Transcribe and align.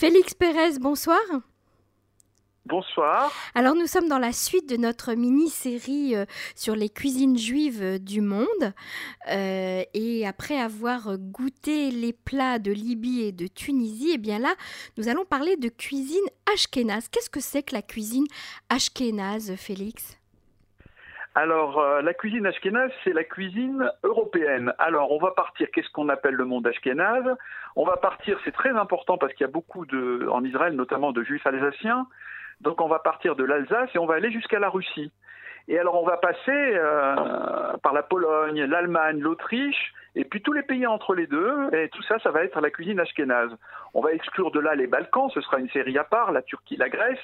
Félix 0.00 0.32
Pérez, 0.32 0.78
bonsoir. 0.80 1.20
Bonsoir. 2.64 3.30
Alors 3.54 3.74
nous 3.74 3.86
sommes 3.86 4.08
dans 4.08 4.18
la 4.18 4.32
suite 4.32 4.66
de 4.66 4.78
notre 4.78 5.12
mini-série 5.12 6.16
euh, 6.16 6.24
sur 6.54 6.74
les 6.74 6.88
cuisines 6.88 7.36
juives 7.36 7.82
euh, 7.82 7.98
du 7.98 8.22
monde. 8.22 8.72
Euh, 9.28 9.84
et 9.92 10.26
après 10.26 10.58
avoir 10.58 11.18
goûté 11.18 11.90
les 11.90 12.14
plats 12.14 12.58
de 12.58 12.72
Libye 12.72 13.24
et 13.24 13.32
de 13.32 13.46
Tunisie, 13.46 14.12
eh 14.14 14.18
bien 14.18 14.38
là, 14.38 14.54
nous 14.96 15.08
allons 15.08 15.26
parler 15.26 15.58
de 15.58 15.68
cuisine 15.68 16.16
ashkénaze. 16.50 17.08
Qu'est-ce 17.08 17.28
que 17.28 17.40
c'est 17.40 17.62
que 17.62 17.74
la 17.74 17.82
cuisine 17.82 18.26
ashkénaze, 18.70 19.54
Félix? 19.56 20.16
Alors, 21.36 21.78
euh, 21.78 22.02
la 22.02 22.12
cuisine 22.12 22.44
ashkénaze, 22.46 22.90
c'est 23.04 23.12
la 23.12 23.22
cuisine 23.22 23.88
européenne. 24.02 24.74
Alors, 24.78 25.12
on 25.12 25.18
va 25.18 25.30
partir, 25.30 25.68
qu'est-ce 25.72 25.90
qu'on 25.90 26.08
appelle 26.08 26.34
le 26.34 26.44
monde 26.44 26.66
ashkénaze? 26.66 27.36
On 27.76 27.84
va 27.84 27.96
partir, 27.96 28.38
c'est 28.44 28.52
très 28.52 28.70
important 28.70 29.16
parce 29.16 29.32
qu'il 29.34 29.46
y 29.46 29.48
a 29.48 29.52
beaucoup 29.52 29.86
de, 29.86 30.26
en 30.28 30.42
Israël, 30.44 30.74
notamment 30.74 31.12
de 31.12 31.22
juifs 31.22 31.46
alsaciens. 31.46 32.08
Donc, 32.62 32.80
on 32.80 32.88
va 32.88 32.98
partir 32.98 33.36
de 33.36 33.44
l'Alsace 33.44 33.90
et 33.94 33.98
on 33.98 34.06
va 34.06 34.16
aller 34.16 34.32
jusqu'à 34.32 34.58
la 34.58 34.68
Russie. 34.68 35.12
Et 35.68 35.78
alors, 35.78 36.02
on 36.02 36.04
va 36.04 36.16
passer 36.16 36.50
euh, 36.50 37.76
par 37.80 37.92
la 37.92 38.02
Pologne, 38.02 38.64
l'Allemagne, 38.64 39.20
l'Autriche, 39.20 39.94
et 40.16 40.24
puis 40.24 40.42
tous 40.42 40.52
les 40.52 40.62
pays 40.62 40.86
entre 40.86 41.14
les 41.14 41.28
deux. 41.28 41.72
Et 41.72 41.88
tout 41.90 42.02
ça, 42.02 42.18
ça 42.18 42.32
va 42.32 42.42
être 42.42 42.60
la 42.60 42.70
cuisine 42.70 42.98
ashkénaze. 42.98 43.56
On 43.94 44.00
va 44.00 44.12
exclure 44.12 44.50
de 44.50 44.58
là 44.58 44.74
les 44.74 44.88
Balkans, 44.88 45.30
ce 45.32 45.40
sera 45.42 45.60
une 45.60 45.70
série 45.70 45.96
à 45.96 46.04
part, 46.04 46.32
la 46.32 46.42
Turquie, 46.42 46.76
la 46.76 46.88
Grèce. 46.88 47.18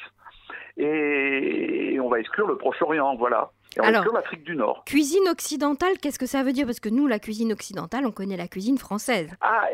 Et 0.76 1.98
on 2.02 2.08
va 2.08 2.20
exclure 2.20 2.46
le 2.46 2.56
Proche-Orient, 2.56 3.16
voilà. 3.16 3.50
Et 3.76 3.80
on 3.80 3.84
va 3.84 3.90
exclure 3.90 4.12
l'Afrique 4.12 4.44
du 4.44 4.56
Nord. 4.56 4.84
Cuisine 4.84 5.28
occidentale, 5.28 5.98
qu'est-ce 6.00 6.18
que 6.18 6.26
ça 6.26 6.42
veut 6.42 6.52
dire? 6.52 6.66
Parce 6.66 6.80
que 6.80 6.88
nous, 6.88 7.06
la 7.06 7.18
cuisine 7.18 7.52
occidentale, 7.52 8.06
on 8.06 8.12
connaît 8.12 8.36
la 8.36 8.48
cuisine 8.48 8.78
française. 8.78 9.34
Ah, 9.40 9.66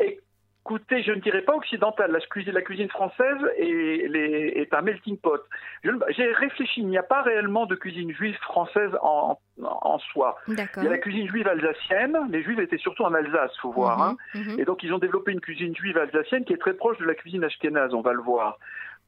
écoutez, 0.65 1.03
je 1.03 1.11
ne 1.11 1.19
dirais 1.19 1.41
pas 1.41 1.55
occidentale. 1.55 2.11
La 2.11 2.19
cuisine, 2.19 2.53
la 2.53 2.61
cuisine 2.61 2.89
française 2.89 3.37
est, 3.57 4.09
est, 4.55 4.73
un 4.73 4.81
melting 4.81 5.17
pot. 5.17 5.41
J'ai 5.83 6.31
réfléchi, 6.33 6.81
il 6.81 6.87
n'y 6.87 6.97
a 6.97 7.03
pas 7.03 7.21
réellement 7.21 7.65
de 7.65 7.75
cuisine 7.75 8.11
juive 8.13 8.37
française 8.43 8.91
en, 9.01 9.37
en 9.61 9.99
soi. 9.99 10.37
Il 10.47 10.55
y 10.55 10.87
a 10.87 10.89
la 10.89 10.97
cuisine 10.97 11.27
juive 11.27 11.47
alsacienne. 11.47 12.17
Les 12.29 12.43
juifs 12.43 12.59
étaient 12.59 12.77
surtout 12.77 13.03
en 13.03 13.13
Alsace, 13.13 13.51
faut 13.61 13.71
voir. 13.71 13.97
Mhm, 13.97 14.03
hein. 14.03 14.39
mhm. 14.53 14.59
Et 14.59 14.65
donc, 14.65 14.83
ils 14.83 14.93
ont 14.93 14.99
développé 14.99 15.33
une 15.33 15.41
cuisine 15.41 15.75
juive 15.75 15.97
alsacienne 15.97 16.45
qui 16.45 16.53
est 16.53 16.57
très 16.57 16.73
proche 16.73 16.97
de 16.97 17.05
la 17.05 17.15
cuisine 17.15 17.43
ashkénaze, 17.43 17.93
on 17.93 18.01
va 18.01 18.13
le 18.13 18.21
voir. 18.21 18.57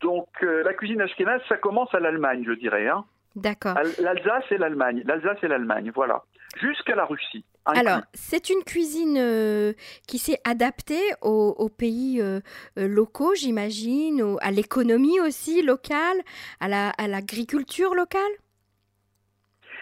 Donc, 0.02 0.28
euh, 0.44 0.64
la 0.64 0.74
cuisine 0.74 1.02
ashkénaze, 1.02 1.42
ça 1.48 1.58
commence 1.58 1.94
à 1.94 2.00
l'Allemagne, 2.00 2.44
je 2.46 2.54
dirais. 2.54 2.88
Hein. 2.88 3.06
D'accord. 3.36 3.76
L'Alsace 4.00 4.44
et 4.52 4.58
l'Allemagne. 4.58 5.04
L'Alsace 5.06 5.38
et 5.44 5.48
l'Allemagne, 5.48 5.92
voilà. 5.94 6.24
Jusqu'à 6.62 6.96
la 6.96 7.06
Russie. 7.06 7.44
Alors, 7.66 8.02
c'est 8.14 8.50
une 8.50 8.64
cuisine 8.64 9.18
euh, 9.18 9.74
qui 10.08 10.20
s'est 10.20 10.40
adaptée 10.46 11.02
aux, 11.22 11.70
pays 11.70 12.22
euh, 12.22 12.40
locaux, 12.78 13.34
j'imagine, 13.34 14.38
à 14.42 14.52
l'économie 14.52 15.20
aussi 15.20 15.64
locale, 15.64 16.18
à 16.60 16.68
l'agriculture 17.08 17.96
locale? 17.96 18.22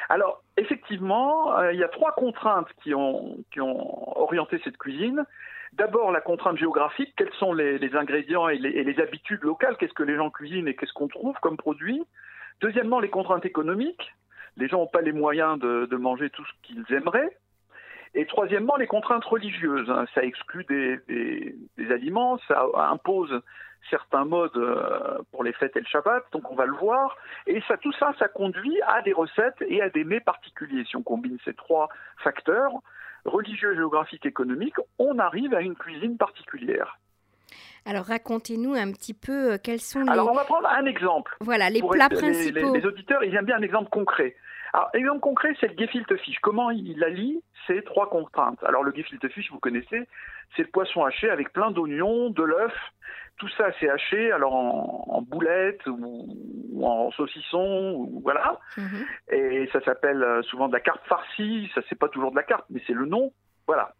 Alors, 0.09 0.43
effectivement, 0.57 1.61
il 1.69 1.77
y 1.77 1.83
a 1.83 1.89
trois 1.89 2.13
contraintes 2.13 2.69
qui 2.81 2.95
ont, 2.95 3.37
qui 3.51 3.59
ont 3.59 4.17
orienté 4.17 4.59
cette 4.63 4.77
cuisine. 4.77 5.25
D'abord, 5.77 6.11
la 6.11 6.21
contrainte 6.21 6.57
géographique, 6.57 7.13
quels 7.17 7.33
sont 7.39 7.51
les, 7.51 7.95
ingrédients 7.95 8.47
et 8.47 8.57
les, 8.57 8.99
habitudes 8.99 9.41
locales, 9.41 9.75
qu'est-ce 9.77 9.93
que 9.93 10.03
les 10.03 10.15
gens 10.15 10.29
cuisinent 10.29 10.67
et 10.67 10.75
qu'est-ce 10.75 10.93
qu'on 10.93 11.07
trouve 11.07 11.35
comme 11.41 11.57
produit. 11.57 12.03
Deuxièmement, 12.61 12.99
les 12.99 13.09
contraintes 13.09 13.45
économiques. 13.45 14.13
Les 14.55 14.67
gens 14.67 14.77
n'ont 14.77 14.87
pas 14.87 15.01
les 15.01 15.13
moyens 15.13 15.59
de, 15.59 15.95
manger 15.95 16.29
tout 16.29 16.45
ce 16.45 16.51
qu'ils 16.61 16.85
aimeraient. 16.93 17.37
Et 18.15 18.25
troisièmement, 18.25 18.75
les 18.75 18.87
contraintes 18.87 19.25
religieuses. 19.25 19.89
Hein. 19.89 20.05
Ça 20.13 20.23
exclut 20.23 20.65
des, 20.65 21.91
aliments, 21.91 22.37
ça 22.47 22.65
impose 22.75 23.41
certains 23.89 24.23
modes 24.23 24.55
euh, 24.55 25.19
pour 25.31 25.43
les 25.43 25.51
fêtes 25.53 25.75
et 25.75 25.79
le 25.79 25.85
Shabbat, 25.85 26.23
donc 26.31 26.49
on 26.49 26.55
va 26.55 26.65
le 26.65 26.73
voir. 26.73 27.17
Et 27.47 27.61
ça, 27.67 27.77
tout 27.77 27.91
ça, 27.93 28.13
ça 28.17 28.27
conduit 28.27 28.79
à 28.87 29.01
des 29.01 29.13
recettes 29.13 29.61
et 29.67 29.81
à 29.81 29.89
des 29.89 30.03
mets 30.03 30.21
particuliers. 30.21 30.85
Si 30.85 30.95
on 30.95 31.03
combine 31.03 31.37
ces 31.43 31.53
trois 31.53 31.89
facteurs, 32.23 32.71
religieux, 33.25 33.75
géographique, 33.75 34.25
économique, 34.25 34.75
on 34.99 35.19
arrive 35.19 35.53
à 35.53 35.61
une 35.61 35.75
cuisine 35.75 36.17
particulière. 36.17 36.97
Alors 37.85 38.05
racontez-nous 38.05 38.75
un 38.75 38.91
petit 38.91 39.13
peu 39.13 39.53
euh, 39.53 39.57
quels 39.61 39.81
sont 39.81 40.01
les... 40.01 40.09
Alors 40.09 40.31
on 40.31 40.35
va 40.35 40.45
prendre 40.45 40.67
un 40.67 40.85
exemple. 40.85 41.35
Voilà, 41.41 41.69
les 41.69 41.81
plats 41.81 42.09
principaux. 42.09 42.73
Les, 42.73 42.85
auditeurs, 42.85 43.23
ils 43.23 43.35
aiment 43.35 43.45
bien 43.45 43.57
un 43.57 43.61
exemple 43.61 43.89
concret. 43.89 44.35
Alors, 44.73 44.89
exemple 44.93 45.19
concret, 45.19 45.55
c'est 45.59 45.67
le 45.67 45.77
gefilte 45.77 46.15
fish. 46.17 46.39
Comment 46.39 46.71
il 46.71 47.03
allie 47.03 47.41
ces 47.67 47.83
trois 47.83 48.09
contraintes? 48.09 48.61
Alors, 48.63 48.83
le 48.83 48.91
gefilte 48.93 49.27
fish, 49.29 49.51
vous 49.51 49.59
connaissez, 49.59 50.07
c'est 50.55 50.63
le 50.63 50.69
poisson 50.69 51.05
haché 51.05 51.29
avec 51.29 51.53
plein 51.53 51.69
d'oignons, 51.69 52.31
de 52.31 52.43
l'œuf. 52.43 52.73
Tout 53.37 53.49
ça, 53.49 53.67
c'est 53.79 53.89
haché, 53.89 54.31
alors 54.31 54.53
en, 54.55 55.21
boulettes 55.21 55.85
ou, 55.87 56.83
en 56.83 57.11
saucisson, 57.11 57.93
ou, 57.97 58.21
voilà. 58.23 58.59
Mhm. 58.77 59.05
Et 59.31 59.69
ça 59.71 59.81
s'appelle 59.81 60.23
euh, 60.23 60.41
souvent 60.43 60.67
de 60.67 60.73
la 60.73 60.79
carte 60.79 61.05
farcie. 61.05 61.71
Ça, 61.75 61.81
c'est 61.87 61.97
pas 61.97 62.09
toujours 62.09 62.31
de 62.31 62.35
la 62.35 62.43
carte, 62.43 62.65
mais 62.71 62.81
c'est 62.87 62.93
le 62.93 63.05
nom. 63.05 63.31
Voilà. 63.67 63.93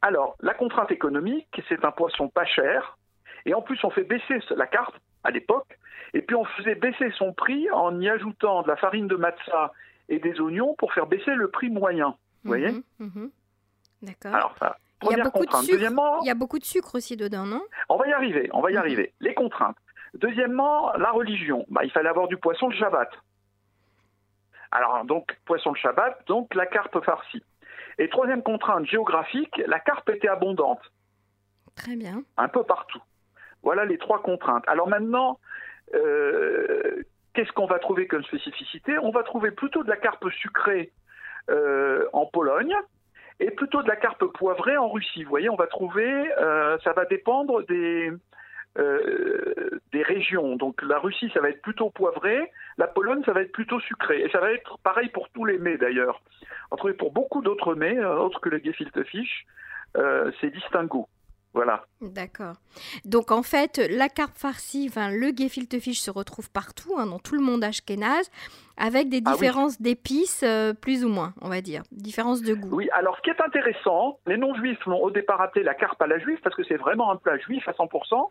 Alors, 0.00 0.36
la 0.40 0.54
contrainte 0.54 0.92
économique, 0.92 1.60
c'est 1.68 1.84
un 1.84 1.90
poisson 1.90 2.28
pas 2.28 2.44
cher, 2.44 2.98
et 3.46 3.54
en 3.54 3.62
plus, 3.62 3.82
on 3.84 3.90
fait 3.90 4.04
baisser 4.04 4.38
la 4.50 4.66
carte 4.66 4.94
à 5.24 5.30
l'époque, 5.30 5.78
et 6.14 6.22
puis 6.22 6.36
on 6.36 6.44
faisait 6.44 6.74
baisser 6.74 7.10
son 7.16 7.32
prix 7.32 7.70
en 7.70 8.00
y 8.00 8.08
ajoutant 8.08 8.62
de 8.62 8.68
la 8.68 8.76
farine 8.76 9.08
de 9.08 9.16
matza 9.16 9.72
et 10.10 10.18
des 10.18 10.38
oignons 10.40 10.74
pour 10.74 10.92
faire 10.92 11.06
baisser 11.06 11.34
le 11.34 11.48
prix 11.48 11.70
moyen. 11.70 12.16
Vous 12.44 12.48
voyez 12.48 12.70
mhm, 12.70 12.82
mhm. 12.98 13.30
D'accord. 14.02 14.34
Alors 14.34 14.54
ça. 14.58 14.76
Il 15.02 15.16
y, 15.16 15.20
a 15.20 15.24
beaucoup 15.24 15.46
de 15.46 15.50
sucre. 15.50 16.18
il 16.22 16.26
y 16.26 16.30
a 16.30 16.34
beaucoup 16.34 16.58
de 16.58 16.64
sucre 16.64 16.94
aussi 16.94 17.16
dedans, 17.16 17.46
non? 17.46 17.62
On 17.88 17.96
va 17.96 18.06
y 18.06 18.12
arriver, 18.12 18.50
on 18.52 18.60
va 18.60 18.70
y 18.70 18.74
mhm. 18.74 18.80
arriver. 18.80 19.14
Les 19.20 19.32
contraintes. 19.32 19.76
Deuxièmement, 20.12 20.92
la 20.94 21.10
religion. 21.10 21.64
Bah, 21.70 21.84
il 21.84 21.90
fallait 21.90 22.10
avoir 22.10 22.28
du 22.28 22.36
poisson 22.36 22.68
le 22.68 22.76
Shabbat. 22.76 23.08
Alors, 24.72 25.04
donc, 25.06 25.38
poisson 25.46 25.72
le 25.72 25.78
Shabbat, 25.78 26.26
donc 26.26 26.54
la 26.54 26.66
carpe 26.66 27.02
farcie. 27.02 27.42
Et 27.98 28.08
troisième 28.10 28.42
contrainte 28.42 28.86
géographique, 28.86 29.62
la 29.66 29.80
carpe 29.80 30.08
était 30.10 30.28
abondante. 30.28 30.82
Très 31.76 31.96
bien. 31.96 32.22
Un 32.36 32.48
peu 32.48 32.62
partout. 32.64 33.02
Voilà 33.62 33.84
les 33.84 33.98
trois 33.98 34.22
contraintes. 34.22 34.64
Alors 34.66 34.88
maintenant, 34.88 35.38
euh, 35.94 37.02
qu'est-ce 37.34 37.52
qu'on 37.52 37.66
va 37.66 37.78
trouver 37.78 38.06
comme 38.06 38.24
spécificité? 38.24 38.98
On 38.98 39.10
va 39.10 39.22
trouver 39.22 39.50
plutôt 39.50 39.82
de 39.82 39.88
la 39.88 39.96
carpe 39.96 40.28
sucrée 40.30 40.92
euh, 41.50 42.06
en 42.12 42.26
Pologne 42.26 42.74
et 43.38 43.50
plutôt 43.50 43.82
de 43.82 43.88
la 43.88 43.96
carpe 43.96 44.24
poivrée 44.26 44.76
en 44.76 44.88
Russie. 44.88 45.24
Vous 45.24 45.30
voyez, 45.30 45.48
on 45.48 45.56
va 45.56 45.66
trouver, 45.66 46.32
euh, 46.38 46.78
ça 46.84 46.92
va 46.92 47.04
dépendre 47.04 47.64
des, 47.66 48.12
des 48.76 50.02
régions. 50.02 50.56
Donc 50.56 50.82
la 50.82 50.98
Russie, 50.98 51.30
ça 51.32 51.40
va 51.40 51.48
être 51.50 51.62
plutôt 51.62 51.90
poivré, 51.90 52.50
la 52.78 52.86
Pologne, 52.86 53.22
ça 53.24 53.32
va 53.32 53.42
être 53.42 53.52
plutôt 53.52 53.80
sucré. 53.80 54.22
Et 54.22 54.30
ça 54.30 54.40
va 54.40 54.52
être 54.52 54.78
pareil 54.78 55.08
pour 55.08 55.28
tous 55.30 55.44
les 55.44 55.58
mets 55.58 55.78
d'ailleurs. 55.78 56.22
Trouver 56.76 56.94
pour 56.94 57.12
beaucoup 57.12 57.42
d'autres 57.42 57.74
mets, 57.74 57.98
autres 58.04 58.40
que 58.40 58.48
le 58.48 58.58
gefilte 58.58 59.02
fish, 59.04 59.46
c'est 59.94 60.50
distinguo. 60.50 61.08
Voilà. 61.52 61.84
D'accord. 62.00 62.54
Donc 63.04 63.32
en 63.32 63.42
fait, 63.42 63.78
la 63.90 64.08
carpe 64.08 64.36
farcie, 64.36 64.86
enfin, 64.88 65.10
le 65.10 65.32
gefilte 65.36 65.80
fish 65.80 66.00
se 66.00 66.10
retrouve 66.10 66.50
partout, 66.50 66.94
hein, 66.96 67.06
dans 67.06 67.18
tout 67.18 67.34
le 67.34 67.42
monde 67.42 67.64
ashkénaze, 67.64 68.30
avec 68.76 69.08
des 69.08 69.20
ah 69.24 69.32
différences 69.32 69.80
d'épices 69.80 70.44
euh, 70.44 70.72
plus 70.74 71.04
ou 71.04 71.08
moins, 71.08 71.34
on 71.40 71.48
va 71.48 71.60
dire, 71.60 71.82
différences 71.90 72.42
de 72.42 72.54
goût. 72.54 72.76
Oui, 72.76 72.88
alors 72.92 73.16
ce 73.16 73.22
qui 73.22 73.30
est 73.30 73.40
intéressant, 73.42 74.18
les 74.26 74.36
non-juifs 74.36 74.84
l'ont 74.86 75.02
au 75.02 75.10
départ 75.10 75.40
appelé 75.40 75.64
la 75.64 75.74
carpe 75.74 76.00
à 76.00 76.06
la 76.06 76.18
juive 76.18 76.38
parce 76.42 76.54
que 76.54 76.62
c'est 76.64 76.76
vraiment 76.76 77.10
un 77.10 77.16
plat 77.16 77.36
juif 77.38 77.66
à 77.68 77.72
100%. 77.72 78.30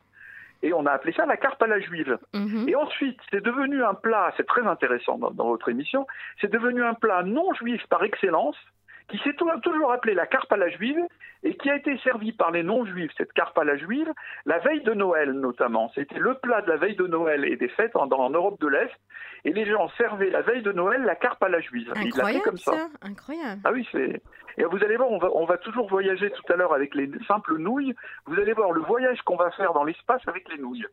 Et 0.61 0.73
on 0.73 0.85
a 0.85 0.91
appelé 0.91 1.13
ça 1.13 1.25
la 1.25 1.37
carpe 1.37 1.61
à 1.61 1.67
la 1.67 1.79
juive. 1.79 2.17
Mhm. 2.33 2.67
Et 2.67 2.75
ensuite, 2.75 3.17
c'est 3.31 3.41
devenu 3.41 3.81
un 3.83 3.93
plat, 3.93 4.33
c'est 4.35 4.45
très 4.45 4.65
intéressant 4.67 5.17
dans, 5.17 5.31
dans 5.31 5.47
votre 5.47 5.69
émission, 5.69 6.05
c'est 6.41 6.51
devenu 6.51 6.83
un 6.83 6.93
plat 6.93 7.23
non 7.23 7.53
juif 7.53 7.81
par 7.89 8.03
excellence, 8.03 8.57
qui 9.09 9.17
s'est 9.19 9.33
toujours 9.33 9.91
appelé 9.91 10.13
la 10.13 10.27
carpe 10.27 10.51
à 10.51 10.57
la 10.57 10.69
juive 10.69 10.99
et 11.43 11.55
qui 11.55 11.69
a 11.69 11.75
été 11.75 11.97
servie 11.99 12.31
par 12.31 12.51
les 12.51 12.63
non-juifs, 12.63 13.11
cette 13.17 13.33
carpe 13.33 13.57
à 13.57 13.63
la 13.63 13.77
juive, 13.77 14.11
la 14.45 14.59
veille 14.59 14.83
de 14.83 14.93
Noël 14.93 15.31
notamment. 15.31 15.91
C'était 15.95 16.19
le 16.19 16.35
plat 16.35 16.61
de 16.61 16.69
la 16.69 16.77
veille 16.77 16.95
de 16.95 17.07
Noël 17.07 17.45
et 17.45 17.55
des 17.55 17.69
fêtes 17.69 17.95
en, 17.95 18.07
Europe 18.29 18.59
de 18.61 18.67
l'Est. 18.67 18.91
Et 19.45 19.53
les 19.53 19.65
gens 19.65 19.89
servaient 19.97 20.29
la 20.29 20.41
veille 20.41 20.61
de 20.61 20.71
Noël 20.71 21.01
la 21.03 21.15
carpe 21.15 21.41
à 21.41 21.49
la 21.49 21.61
juive. 21.61 21.91
Incroyable 21.95 22.43
comme 22.43 22.57
ça. 22.57 22.87
Incroyable. 23.01 23.61
Ah 23.63 23.71
oui, 23.71 23.87
c'est. 23.91 24.21
Et 24.59 24.65
vous 24.65 24.83
allez 24.83 24.97
voir, 24.97 25.09
on 25.09 25.17
va, 25.17 25.29
on 25.33 25.45
va 25.45 25.57
toujours 25.57 25.87
voyager 25.87 26.29
tout 26.31 26.53
à 26.53 26.57
l'heure 26.57 26.73
avec 26.73 26.93
les 26.93 27.09
simples 27.27 27.57
nouilles. 27.57 27.95
Vous 28.25 28.35
allez 28.35 28.51
voir 28.51 28.73
le 28.73 28.81
voyage 28.81 29.21
qu'on 29.21 29.37
va 29.37 29.51
faire 29.51 29.71
dans 29.71 29.85
l'espace 29.85 30.21
avec 30.27 30.49
les 30.49 30.57
nouilles. 30.57 30.85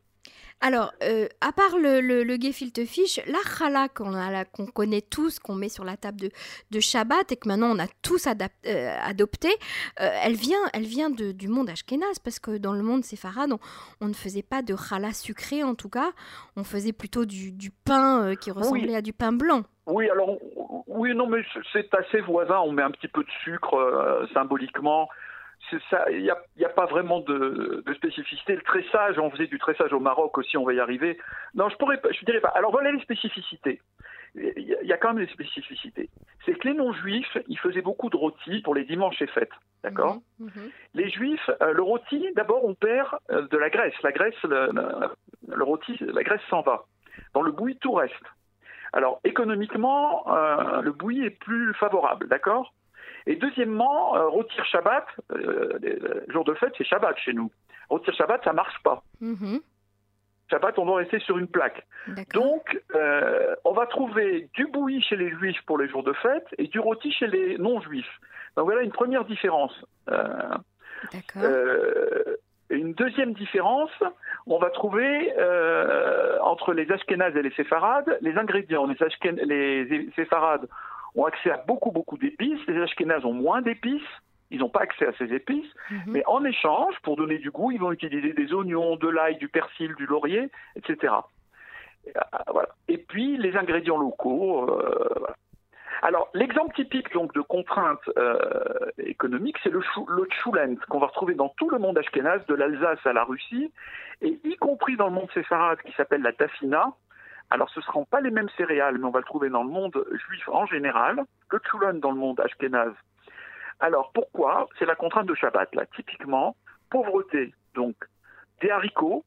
Alors, 0.61 0.93
euh, 1.03 1.27
à 1.41 1.51
part 1.51 1.77
le, 1.77 2.01
le, 2.01 2.35
gefilte 2.41 2.83
fish, 2.85 3.19
la 3.27 3.37
challah 3.57 3.89
qu'on 3.89 4.65
connaît 4.67 5.01
tous, 5.01 5.37
qu'on 5.37 5.53
met 5.53 5.69
sur 5.69 5.83
la 5.83 5.97
table 5.97 6.19
de, 6.19 6.31
de, 6.71 6.79
Shabbat 6.79 7.31
et 7.31 7.35
que 7.35 7.47
maintenant 7.47 7.75
on 7.75 7.79
a 7.79 7.87
tous 8.01 8.25
euh, 8.25 8.97
adopté, 9.03 9.49
euh, 9.99 10.09
elle 10.23 10.33
vient, 10.33 10.57
elle 10.73 10.85
vient 10.85 11.11
de, 11.11 11.31
du 11.31 11.47
monde 11.47 11.69
ashkénaze 11.69 12.17
parce 12.19 12.39
que 12.39 12.57
dans 12.57 12.73
le 12.73 12.81
monde 12.81 13.03
séfarade, 13.03 13.51
on, 13.51 13.59
on, 14.01 14.07
ne 14.07 14.13
faisait 14.13 14.41
pas 14.41 14.63
de 14.63 14.75
challah 14.75 15.13
sucré 15.13 15.61
en 15.61 15.75
tout 15.75 15.89
cas, 15.89 16.11
on 16.55 16.63
faisait 16.63 16.93
plutôt 16.93 17.25
du, 17.25 17.51
du 17.51 17.69
pain 17.69 18.33
qui 18.35 18.49
ressemblait 18.49 18.95
à 18.95 19.01
du 19.01 19.13
pain 19.13 19.33
blanc. 19.33 19.63
Oui, 19.87 20.09
alors, 20.09 20.37
oui, 20.87 21.15
non, 21.15 21.27
mais 21.27 21.41
c'est 21.73 21.93
assez 21.95 22.21
voisin, 22.21 22.59
on 22.59 22.71
met 22.71 22.83
un 22.83 22.91
petit 22.91 23.07
peu 23.07 23.23
de 23.23 23.31
sucre 23.43 24.27
symboliquement 24.33 25.09
il 26.11 26.21
n'y 26.57 26.65
a, 26.65 26.69
pas 26.69 26.85
vraiment 26.85 27.19
de, 27.21 27.83
spécificité. 27.95 28.55
Le 28.55 28.61
tressage, 28.61 29.19
on 29.19 29.29
faisait 29.29 29.47
du 29.47 29.59
tressage 29.59 29.93
au 29.93 29.99
Maroc 29.99 30.37
aussi, 30.37 30.57
on 30.57 30.63
va 30.63 30.73
y 30.73 30.79
arriver. 30.79 31.17
Non, 31.55 31.69
je 31.69 31.75
pourrais, 31.77 31.99
je 32.11 32.25
dirais 32.25 32.39
pas. 32.39 32.49
Alors 32.49 32.71
voilà 32.71 32.91
les 32.91 33.01
spécificités. 33.01 33.81
Il 34.35 34.77
y 34.83 34.93
a 34.93 34.97
quand 34.97 35.13
même 35.13 35.25
des 35.25 35.31
spécificités. 35.31 36.09
C'est 36.45 36.53
que 36.53 36.67
les 36.67 36.75
non-juifs, 36.75 37.37
ils 37.47 37.57
faisaient 37.57 37.81
beaucoup 37.81 38.09
de 38.09 38.17
rôti 38.17 38.61
pour 38.61 38.75
les 38.75 38.83
dimanches 38.83 39.21
et 39.21 39.27
fêtes, 39.27 39.51
d'accord? 39.83 40.19
Mhm, 40.39 40.47
mhm. 40.47 40.69
Les 40.93 41.09
juifs, 41.09 41.49
euh, 41.61 41.73
le 41.73 41.81
rôti, 41.81 42.23
d'abord, 42.35 42.63
on 42.63 42.75
perd 42.75 43.17
euh, 43.31 43.47
de 43.47 43.57
la 43.57 43.69
graisse. 43.69 43.95
La 44.03 44.11
graisse, 44.11 44.41
le, 44.43 44.69
le, 45.47 45.63
rôti, 45.63 45.97
la 46.01 46.21
graisse 46.21 46.41
s'en 46.49 46.61
va. 46.61 46.83
Dans 47.33 47.41
le 47.41 47.51
bouilli, 47.51 47.77
tout 47.77 47.93
reste. 47.93 48.13
Alors 48.93 49.19
économiquement, 49.23 50.25
euh, 50.33 50.81
le 50.81 50.91
bouilli 50.91 51.25
est 51.25 51.29
plus 51.31 51.73
favorable, 51.75 52.27
d'accord? 52.27 52.73
Et 53.27 53.35
deuxièmement, 53.35 54.15
euh, 54.15 54.27
rôtir 54.27 54.65
Shabbat, 54.65 55.05
euh, 55.33 56.23
jour 56.29 56.45
de 56.45 56.53
fête, 56.53 56.73
c'est 56.77 56.85
Shabbat 56.85 57.17
chez 57.19 57.33
nous. 57.33 57.51
Rôtir 57.89 58.13
Shabbat, 58.13 58.43
ça 58.43 58.53
marche 58.53 58.81
pas. 58.83 59.03
Mm-hmm. 59.21 59.61
Shabbat, 60.49 60.79
on 60.79 60.85
doit 60.85 60.97
rester 60.97 61.19
sur 61.19 61.37
une 61.37 61.47
plaque. 61.47 61.85
Donc, 62.33 62.81
euh, 62.95 63.53
on 63.65 63.73
va 63.73 63.85
trouver 63.85 64.49
du 64.53 64.65
bouilli 64.67 65.01
chez 65.01 65.17
les 65.17 65.29
juifs 65.29 65.61
pour 65.65 65.77
les 65.77 65.89
jours 65.89 66.03
de 66.03 66.13
fête 66.13 66.47
et 66.57 66.67
du 66.67 66.79
rôti 66.79 67.11
chez 67.11 67.27
les 67.27 67.57
non-juifs. 67.57 68.19
Donc 68.55 68.65
voilà 68.65 68.81
une 68.81 68.93
première 68.93 69.25
différence. 69.25 69.73
Une 72.69 72.93
deuxième 72.93 73.33
différence, 73.33 73.91
on 74.45 74.59
va 74.59 74.69
trouver 74.69 75.33
entre 76.41 76.73
les 76.73 76.91
Ashkénazes 76.91 77.35
et 77.35 77.41
les 77.41 77.51
Séfarades 77.51 78.17
les 78.21 78.37
ingrédients. 78.37 78.85
Les, 78.85 79.85
les 79.85 80.09
Séfarades 80.15 80.67
ont 81.15 81.25
accès 81.25 81.51
à 81.51 81.57
beaucoup, 81.57 81.91
beaucoup 81.91 82.17
d'épices. 82.17 82.59
Les 82.67 82.81
Ashkénazes 82.81 83.25
ont 83.25 83.33
moins 83.33 83.61
d'épices. 83.61 84.01
Ils 84.49 84.59
n'ont 84.59 84.69
pas 84.69 84.81
accès 84.81 85.05
à 85.05 85.11
ces 85.17 85.33
épices, 85.33 85.67
mhm. 85.91 86.03
mais 86.07 86.23
en 86.25 86.45
échange, 86.45 86.95
pour 87.03 87.17
donner 87.17 87.37
du 87.37 87.51
goût, 87.51 87.71
ils 87.71 87.79
vont 87.79 87.91
utiliser 87.91 88.31
des 88.31 88.53
oignons, 88.53 88.95
de 88.95 89.09
l'ail, 89.09 89.35
du 89.37 89.49
persil, 89.49 89.93
du 89.95 90.05
laurier, 90.05 90.49
etc. 90.77 91.13
Euh, 92.07 92.21
voilà. 92.53 92.69
Et 92.87 92.97
puis 92.97 93.37
les 93.37 93.57
ingrédients 93.57 93.97
locaux. 93.97 94.69
Euh, 94.69 95.25
Alors 96.01 96.29
l'exemple 96.33 96.75
typique 96.75 97.11
donc 97.13 97.33
de 97.33 97.41
contrainte 97.41 98.01
euh, 98.17 98.37
économique, 98.97 99.57
c'est 99.63 99.69
le, 99.69 99.79
le 99.79 100.85
qu'on 100.87 100.99
va 100.99 101.07
retrouver 101.07 101.33
dans 101.33 101.49
tout 101.49 101.69
le 101.69 101.79
monde 101.79 101.97
ashkénaze, 101.97 102.45
de 102.47 102.55
l'Alsace 102.55 103.05
à 103.05 103.13
la 103.13 103.23
Russie, 103.23 103.71
et 104.21 104.39
y 104.43 104.55
compris 104.57 104.95
dans 104.95 105.07
le 105.07 105.13
monde 105.13 105.31
séfarade 105.33 105.79
qui 105.81 105.91
s'appelle 105.93 106.21
la 106.21 106.33
tafina, 106.33 106.93
alors, 107.49 107.69
ce 107.69 107.79
ne 107.79 107.85
seront 107.85 108.05
pas 108.05 108.19
les 108.19 108.31
mêmes 108.31 108.49
céréales, 108.57 108.97
mais 108.97 109.05
on 109.05 109.11
va 109.11 109.19
le 109.19 109.25
trouver 109.25 109.49
dans 109.49 109.63
le 109.63 109.69
monde 109.69 110.05
juif 110.27 110.49
en 110.49 110.65
général, 110.65 111.23
le 111.49 111.59
tchoulon 111.59 111.93
dans 111.93 112.11
le 112.11 112.17
monde 112.17 112.39
ashkénaze. 112.41 112.93
Alors, 113.79 114.11
pourquoi? 114.13 114.67
C'est 114.77 114.85
la 114.85 114.95
contrainte 114.95 115.27
de 115.27 115.35
Shabbat, 115.35 115.73
là. 115.75 115.85
Typiquement, 115.95 116.55
pauvreté. 116.89 117.53
Donc, 117.73 117.95
des 118.61 118.69
haricots, 118.69 119.23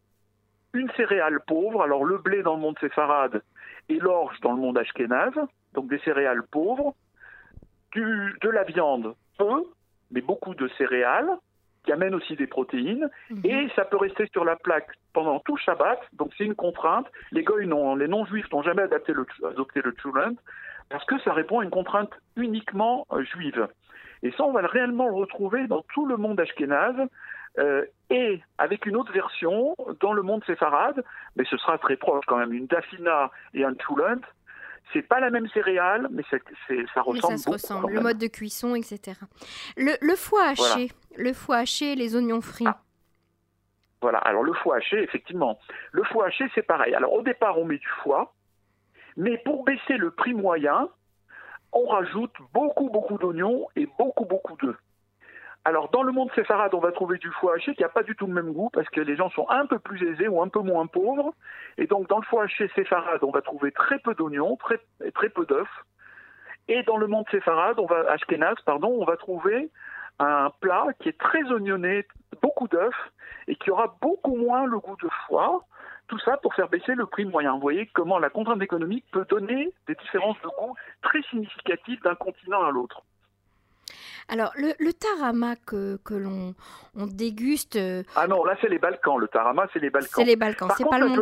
une 0.75 0.91
céréale 0.93 1.41
pauvre, 1.47 1.83
alors 1.83 2.05
le 2.05 2.19
blé 2.19 2.43
dans 2.43 2.57
le 2.57 2.61
monde 2.61 2.79
séfarade 2.79 3.43
et 3.89 3.99
l'orge 3.99 4.39
dans 4.41 4.53
le 4.53 4.61
monde 4.61 4.77
ashkénaze, 4.77 5.41
donc 5.75 5.89
des 5.89 5.99
céréales 6.01 6.43
pauvres, 6.51 6.95
du, 7.93 8.35
de 8.41 8.49
la 8.49 8.65
viande 8.65 9.15
peu, 9.39 9.65
mais 10.11 10.21
beaucoup 10.21 10.55
de 10.55 10.69
céréales, 10.79 11.31
qui 11.85 11.93
amène 11.93 12.15
aussi 12.15 12.37
des 12.37 12.47
protéines, 12.47 13.09
mhm. 13.31 13.41
et 13.45 13.69
ça 13.75 13.85
peut 13.85 13.97
rester 13.97 14.29
sur 14.33 14.45
la 14.45 14.57
plaque 14.57 14.91
pendant 15.13 15.41
tout 15.41 15.57
Shabbat, 15.57 16.01
donc 16.13 16.33
c'est 16.37 16.45
une 16.45 16.55
contrainte. 16.55 17.07
Les 17.33 17.43
goy 17.43 17.65
les 17.65 18.09
non-juifs 18.09 18.51
n'ont 18.53 18.63
jamais 18.63 18.83
adapté 18.83 19.13
le, 19.13 19.27
adopté 19.49 19.81
le 19.83 19.95
chulent, 20.01 20.37
parce 20.89 21.05
que 21.05 21.19
ça 21.21 21.33
répond 21.33 21.61
à 21.61 21.65
une 21.65 21.71
contrainte 21.71 22.13
uniquement 22.37 23.07
euh, 23.13 23.23
juive. 23.25 23.69
Et 24.23 24.31
ça, 24.33 24.45
on 24.45 24.53
va 24.53 24.67
réellement 24.67 25.09
le 25.09 25.15
retrouver 25.15 25.67
dans 25.67 25.83
tout 25.95 26.05
le 26.05 26.17
monde 26.17 26.39
ashkénaze, 26.39 27.09
euh, 27.59 27.85
et 28.11 28.41
avec 28.59 28.87
une 28.87 28.97
autre 28.97 29.13
version 29.13 29.75
dans 30.01 30.13
le 30.13 30.23
monde 30.23 30.45
séfarade, 30.45 31.03
mais 31.37 31.45
ce 31.45 31.57
sera 31.57 31.79
très 31.79 31.97
proche 31.97 32.25
quand 32.27 32.37
même, 32.37 32.53
une 32.53 32.67
dafina 32.67 33.31
et 33.55 33.65
un 33.65 33.75
chulent, 33.75 34.21
c'est 34.93 35.03
pas 35.03 35.21
la 35.21 35.31
même 35.31 35.49
céréale, 35.49 36.09
mais 36.11 36.23
ça 36.31 37.03
ressemble. 37.03 37.33
Mais 37.33 37.37
ça 37.37 37.37
se 37.37 37.51
ressemble, 37.51 37.93
le 37.93 38.01
mode 38.01 38.19
de 38.19 38.27
cuisson, 38.27 38.75
etc. 38.75 39.19
Le, 39.77 40.15
foie 40.17 40.49
haché, 40.49 40.91
le 41.17 41.33
foie 41.33 41.59
haché, 41.59 41.95
les 41.95 42.17
oignons 42.17 42.41
frits. 42.41 42.67
Ah. 42.67 42.81
Voilà, 44.03 44.19
alors 44.19 44.43
le 44.43 44.55
foie 44.55 44.77
haché, 44.77 45.03
effectivement. 45.03 45.59
Le 45.93 46.03
foie 46.05 46.27
haché, 46.27 46.51
c'est 46.55 46.63
pareil. 46.63 46.95
Alors 46.95 47.13
au 47.13 47.23
départ, 47.23 47.59
on 47.59 47.65
met 47.65 47.79
du 47.79 47.89
foie, 48.03 48.35
mais 49.17 49.39
pour 49.39 49.65
baisser 49.65 49.97
le 49.97 50.11
prix 50.11 50.33
moyen, 50.33 50.89
on 51.73 51.87
rajoute 51.87 52.35
beaucoup, 52.53 52.89
beaucoup 52.89 53.19
d'oignons 53.19 53.69
et 53.77 53.87
beaucoup, 53.99 54.25
beaucoup 54.25 54.57
d'œufs. 54.57 54.77
Alors, 55.65 55.91
dans 55.91 56.03
le 56.03 56.13
monde 56.13 56.31
séfarade, 56.35 56.73
on 56.75 56.81
va 56.81 56.91
trouver 56.91 57.19
du 57.19 57.31
foie 57.33 57.55
haché 57.55 57.75
qui 57.75 57.83
n'a 57.83 57.91
pas 57.91 58.03
du 58.03 58.17
tout 58.17 58.27
le 58.27 58.33
même 58.33 58.53
goût 58.53 58.71
parce 58.73 58.89
que 58.89 59.01
les 59.01 59.15
gens 59.15 59.29
sont 59.31 59.47
un 59.51 59.67
peu 59.67 59.79
plus 59.79 60.03
aisés 60.11 60.27
ou 60.27 60.41
un 60.41 60.49
peu 60.49 60.61
moins 60.61 60.87
pauvres. 60.87 61.35
Et 61.77 61.87
donc, 61.87 62.09
dans 62.09 62.19
le 62.19 62.25
foie 62.25 62.45
haché 62.45 62.71
séfarade, 62.75 63.23
on 63.23 63.31
va 63.31 63.43
trouver 63.43 63.71
très 63.71 63.99
peu 63.99 64.15
d'oignons 64.15 64.57
très, 64.57 64.79
peu 65.29 65.45
d'œufs. 65.45 65.69
Et 66.69 66.83
dans 66.85 66.97
le 66.97 67.09
monde 67.09 67.27
séfarade, 67.31 67.79
on 67.79 67.87
va, 67.87 68.05
pardon, 68.65 68.89
on 68.89 69.05
va 69.05 69.17
trouver 69.19 69.71
un 70.19 70.51
plat 70.61 70.87
qui 71.01 71.11
est 71.11 71.19
très 71.19 71.43
oignonné, 71.45 72.07
beaucoup 72.41 72.69
d'œufs, 72.69 72.95
et 73.47 73.57
qui 73.57 73.71
aura 73.71 73.97
beaucoup 74.01 74.37
moins 74.37 74.65
le 74.67 74.79
goût 74.79 74.97
de 75.03 75.09
foie. 75.27 75.65
Tout 76.09 76.19
ça 76.21 76.39
pour 76.39 76.55
faire 76.55 76.69
baisser 76.69 76.95
le 76.95 77.07
prix 77.07 77.27
moyen. 77.27 77.53
Vous 77.55 77.61
voyez 77.61 77.87
comment 77.95 78.19
la 78.19 78.31
contrainte 78.31 78.63
économique 78.63 79.05
peut 79.13 79.27
donner 79.29 79.73
des 79.87 79.95
différences 79.95 80.41
de 80.43 80.49
goût 80.49 80.75
très 81.03 81.23
significatives 81.23 82.01
d'un 82.03 82.15
continent 82.15 82.63
à 82.63 82.71
l'autre. 82.71 83.03
Alors, 84.29 84.53
le, 84.57 84.93
tarama 84.93 85.57
que, 85.57 85.99
l'on 86.11 86.55
on 86.95 87.07
déguste. 87.07 87.77
Euh, 87.77 88.03
ah 88.17 88.27
non, 88.27 88.45
là, 88.45 88.57
c'est 88.61 88.69
les 88.69 88.79
Balkans. 88.79 89.19
Le 89.19 89.29
tarama, 89.29 89.67
c'est 89.73 89.79
les 89.79 89.91
Balkans. 89.91 90.11
C'est 90.15 90.25
les 90.25 90.37
Balkans, 90.37 90.71
c'est 90.77 90.89
pas 90.89 90.99
le 90.99 91.09
monde 91.09 91.21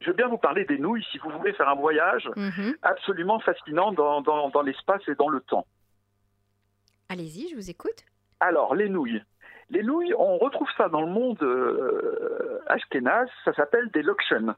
Je 0.00 0.06
veux 0.06 0.12
bien 0.12 0.28
vous 0.28 0.38
parler 0.38 0.64
des 0.64 0.78
nouilles 0.78 1.04
si 1.12 1.18
vous 1.18 1.30
voulez 1.30 1.52
faire 1.52 1.68
un 1.68 1.74
voyage 1.74 2.28
mhm. 2.36 2.74
absolument 2.82 3.38
fascinant 3.40 3.92
dans, 3.92 4.62
l'espace 4.62 5.02
et 5.08 5.14
dans 5.14 5.28
le 5.28 5.40
temps. 5.40 5.66
Allez-y, 7.08 7.50
je 7.50 7.56
vous 7.56 7.70
écoute. 7.70 8.04
Alors, 8.40 8.74
les 8.74 8.88
nouilles. 8.88 9.22
Les 9.70 9.82
nouilles, 9.82 10.14
on 10.18 10.36
retrouve 10.38 10.68
ça 10.76 10.88
dans 10.88 11.00
le 11.00 11.06
monde 11.06 11.42
euh, 11.42 12.60
ashkénaze, 12.66 13.28
ça 13.44 13.54
s'appelle 13.54 13.88
des 13.90 14.02
lokshen. 14.02 14.54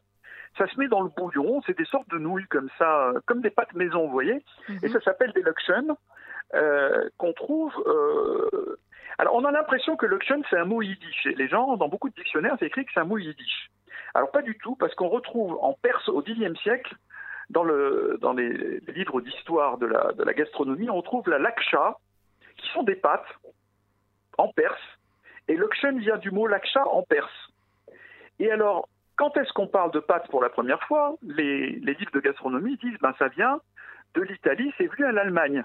Ça 0.57 0.67
se 0.69 0.79
met 0.79 0.89
dans 0.89 1.03
le 1.03 1.09
bouillon, 1.09 1.63
c'est 1.67 1.77
des 1.77 1.85
sortes 1.85 2.09
de 2.11 2.19
nouilles 2.19 2.47
comme 2.47 2.69
ça, 2.79 3.13
comme 3.27 3.41
des 3.41 3.51
pâtes 3.51 3.75
maison, 3.75 4.07
vous 4.07 4.13
voyez, 4.13 4.45
et 4.69 4.87
mhm. 4.87 4.93
ça 4.93 5.01
s'appelle 5.01 5.33
des 5.33 5.43
lokshen. 5.43 5.95
Euh, 6.55 7.09
qu'on 7.19 7.33
trouve. 7.33 7.73
Euh, 7.87 8.79
alors, 9.19 9.35
on 9.35 9.45
a 9.45 9.51
l'impression 9.51 9.97
que 9.97 10.07
l'auction, 10.07 10.41
c'est 10.49 10.59
un 10.59 10.65
mot 10.65 10.83
yiddish. 10.83 11.25
Les 11.25 11.49
gens, 11.49 11.77
dans 11.77 11.89
beaucoup 11.89 12.09
de 12.09 12.15
dictionnaires, 12.15 12.55
c'est 12.61 12.67
écrit 12.67 12.85
que 12.85 12.93
c'est 12.95 13.01
un 13.01 13.05
mot 13.05 13.19
yiddish. 13.19 13.71
Alors, 14.15 14.31
pas 14.31 14.43
du 14.43 14.57
tout, 14.59 14.77
parce 14.77 14.95
qu'on 14.95 15.09
retrouve 15.09 15.59
en 15.63 15.73
Perse 15.73 16.09
au 16.09 16.23
Xe 16.23 16.55
siècle, 16.63 16.95
dans, 17.51 17.65
le, 17.65 18.19
dans 18.21 18.33
les, 18.33 18.81
livres 18.95 19.21
d'histoire 19.21 19.79
de 19.79 19.87
la, 19.87 20.35
gastronomie, 20.35 20.89
on 20.91 21.03
trouve 21.03 21.29
la 21.29 21.39
laksha, 21.39 21.97
qui 22.57 22.69
sont 22.69 22.85
des 22.85 22.95
pâtes 22.95 23.27
en 24.39 24.49
perse. 24.49 24.81
Et 25.49 25.57
l'auction 25.57 25.97
vient 25.97 26.19
du 26.19 26.31
mot 26.31 26.47
laksha 26.47 26.87
en 26.87 27.03
perse. 27.03 27.53
Et 28.39 28.51
alors, 28.51 28.89
quand 29.17 29.37
est-ce 29.37 29.53
qu'on 29.53 29.67
parle 29.67 29.91
de 29.91 30.01
pâtes 30.01 30.29
pour 30.29 30.43
la 30.43 30.49
première 30.49 30.83
fois? 30.85 31.17
Les, 31.23 31.71
les 31.71 31.95
livres 31.95 32.13
de 32.13 32.21
gastronomie 32.21 32.77
disent 32.77 32.99
ben 33.01 33.15
ça 33.19 33.29
vient 33.29 33.61
de 34.15 34.23
l'Italie, 34.23 34.73
c'est 34.79 34.87
venu 34.87 35.05
à 35.05 35.13
l'Allemagne 35.13 35.65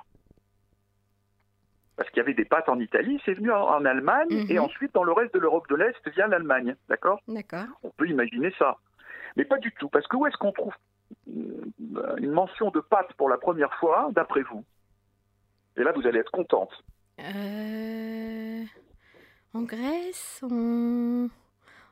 parce 2.00 2.10
qu'il 2.12 2.20
y 2.20 2.22
avait 2.22 2.34
des 2.34 2.46
pâtes 2.46 2.70
en 2.70 2.80
Italie, 2.80 3.22
c'est 3.26 3.34
venu 3.34 3.52
en, 3.52 3.84
Allemagne 3.84 4.32
et 4.32 4.54
mhm. 4.54 4.64
ensuite 4.64 4.94
dans 4.94 5.04
le 5.04 5.12
reste 5.12 5.34
de 5.34 5.40
l'Europe 5.40 5.68
de 5.68 5.76
l'Est 5.76 6.00
via 6.16 6.28
l'Allemagne, 6.28 6.78
d'accord? 6.88 7.20
D'accord. 7.28 7.66
On 7.84 7.90
peut 7.90 8.08
imaginer 8.08 8.54
ça. 8.58 8.78
Mais 9.36 9.44
pas 9.44 9.58
du 9.58 9.74
tout, 9.74 9.90
parce 9.90 10.08
que 10.08 10.16
où 10.16 10.26
est-ce 10.26 10.38
qu'on 10.38 10.54
trouve 10.54 10.74
euh, 11.28 12.16
une 12.16 12.32
mention 12.32 12.72
de 12.72 12.80
pâtes 12.80 13.12
pour 13.18 13.28
la 13.28 13.38
première 13.38 13.74
fois, 13.82 14.08
d'après 14.14 14.44
vous? 14.44 14.64
Et 15.76 15.84
là, 15.84 15.92
vous 15.92 16.08
allez 16.08 16.20
être 16.20 16.32
contente. 16.32 16.72
Euh... 17.20 18.64
En 19.54 19.64
Grèce, 19.64 20.42
on... 20.50 21.28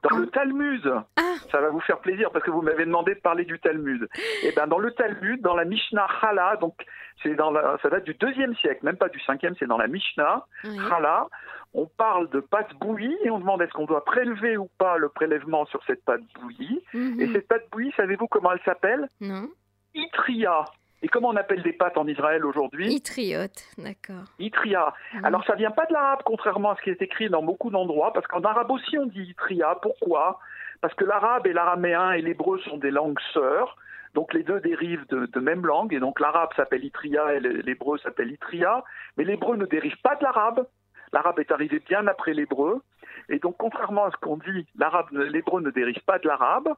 Dans 0.03 0.17
le 0.17 0.27
Talmud, 0.27 0.93
ah. 1.17 1.21
ça 1.51 1.59
va 1.59 1.69
vous 1.69 1.79
faire 1.81 1.99
plaisir 1.99 2.31
parce 2.31 2.43
que 2.45 2.51
vous 2.51 2.61
m'avez 2.61 2.85
demandé 2.85 3.15
de 3.15 3.19
parler 3.19 3.45
du 3.45 3.59
Talmud. 3.59 4.07
Et 4.43 4.49
eh 4.49 4.51
ben 4.53 4.67
dans 4.67 4.79
le 4.79 4.91
Talmud, 4.91 5.41
dans 5.41 5.55
la 5.55 5.65
Mishnah 5.65 6.07
Chala, 6.21 6.55
donc 6.57 6.75
c'est 7.23 7.35
dans 7.35 7.51
la, 7.51 7.77
ça 7.81 7.89
date 7.89 8.03
du 8.03 8.13
deuxième 8.13 8.55
siècle, 8.55 8.85
même 8.85 8.97
pas 8.97 9.09
du 9.09 9.19
cinquième, 9.21 9.55
c'est 9.57 9.67
dans 9.67 9.77
la 9.77 9.87
Mishnah 9.87 10.45
Chala. 10.63 11.27
On 11.73 11.85
parle 11.85 12.29
de 12.29 12.39
pâte 12.39 12.73
bouillie 12.75 13.17
et 13.23 13.29
on 13.29 13.39
demande 13.39 13.61
est-ce 13.61 13.73
qu'on 13.73 13.85
doit 13.85 14.05
prélever 14.05 14.57
ou 14.57 14.69
pas 14.77 14.97
le 14.97 15.09
prélèvement 15.09 15.65
sur 15.65 15.83
cette 15.85 16.03
pâte 16.05 16.21
bouillie. 16.39 16.81
Mhm. 16.93 17.19
Et 17.19 17.33
cette 17.33 17.47
pâte 17.47 17.67
bouillie, 17.71 17.93
savez-vous 17.97 18.27
comment 18.27 18.51
elle 18.51 18.61
s'appelle? 18.63 19.09
Non. 19.19 19.49
Itria. 19.93 20.65
Et 21.03 21.07
comment 21.07 21.29
on 21.29 21.35
appelle 21.35 21.61
des 21.61 21.73
pâtes 21.73 21.97
en 21.97 22.07
Israël 22.07 22.45
aujourd'hui 22.45 22.91
Itriote, 22.91 23.63
d'accord. 23.77 24.25
Itria. 24.39 24.93
Mhm. 25.13 25.25
Alors 25.25 25.45
ça 25.45 25.55
vient 25.55 25.71
pas 25.71 25.85
de 25.85 25.93
l'arabe, 25.93 26.21
contrairement 26.25 26.71
à 26.71 26.75
ce 26.77 26.81
qui 26.81 26.89
est 26.89 27.01
écrit 27.01 27.29
dans 27.29 27.43
beaucoup 27.43 27.69
d'endroits, 27.69 28.13
parce 28.13 28.25
qu'en 28.27 28.41
arabe 28.41 28.71
aussi 28.71 28.97
on 28.97 29.05
dit 29.05 29.21
Itria. 29.21 29.77
Pourquoi? 29.81 30.39
Parce 30.81 30.93
que 30.95 31.05
l'arabe 31.05 31.45
et 31.47 31.53
l'araméen 31.53 32.11
et 32.11 32.21
l'hébreu 32.21 32.59
sont 32.59 32.77
des 32.77 32.91
langues 32.91 33.19
sœurs, 33.33 33.75
donc 34.13 34.33
les 34.33 34.43
deux 34.43 34.59
dérivent 34.59 35.05
de, 35.09 35.39
même 35.39 35.65
langue, 35.65 35.93
et 35.93 35.99
donc 35.99 36.19
l'arabe 36.19 36.49
s'appelle 36.55 36.83
Itria 36.83 37.35
et 37.35 37.39
l'hébreu 37.39 37.97
s'appelle 37.99 38.31
Itria, 38.31 38.83
mais 39.17 39.23
l'hébreu 39.23 39.55
ne 39.57 39.65
dérive 39.65 39.97
pas 40.01 40.15
de 40.15 40.23
l'arabe. 40.23 40.67
L'arabe 41.13 41.39
est 41.39 41.51
arrivé 41.51 41.81
bien 41.87 42.05
après 42.07 42.33
l'hébreu. 42.33 42.81
Et 43.29 43.39
donc, 43.39 43.55
contrairement 43.57 44.05
à 44.05 44.11
ce 44.11 44.17
qu'on 44.17 44.37
dit, 44.37 44.65
l'arabe, 44.77 45.07
l'hébreu 45.11 45.61
ne 45.61 45.69
dérive 45.69 46.01
pas 46.05 46.19
de 46.19 46.27
l'arabe. 46.27 46.69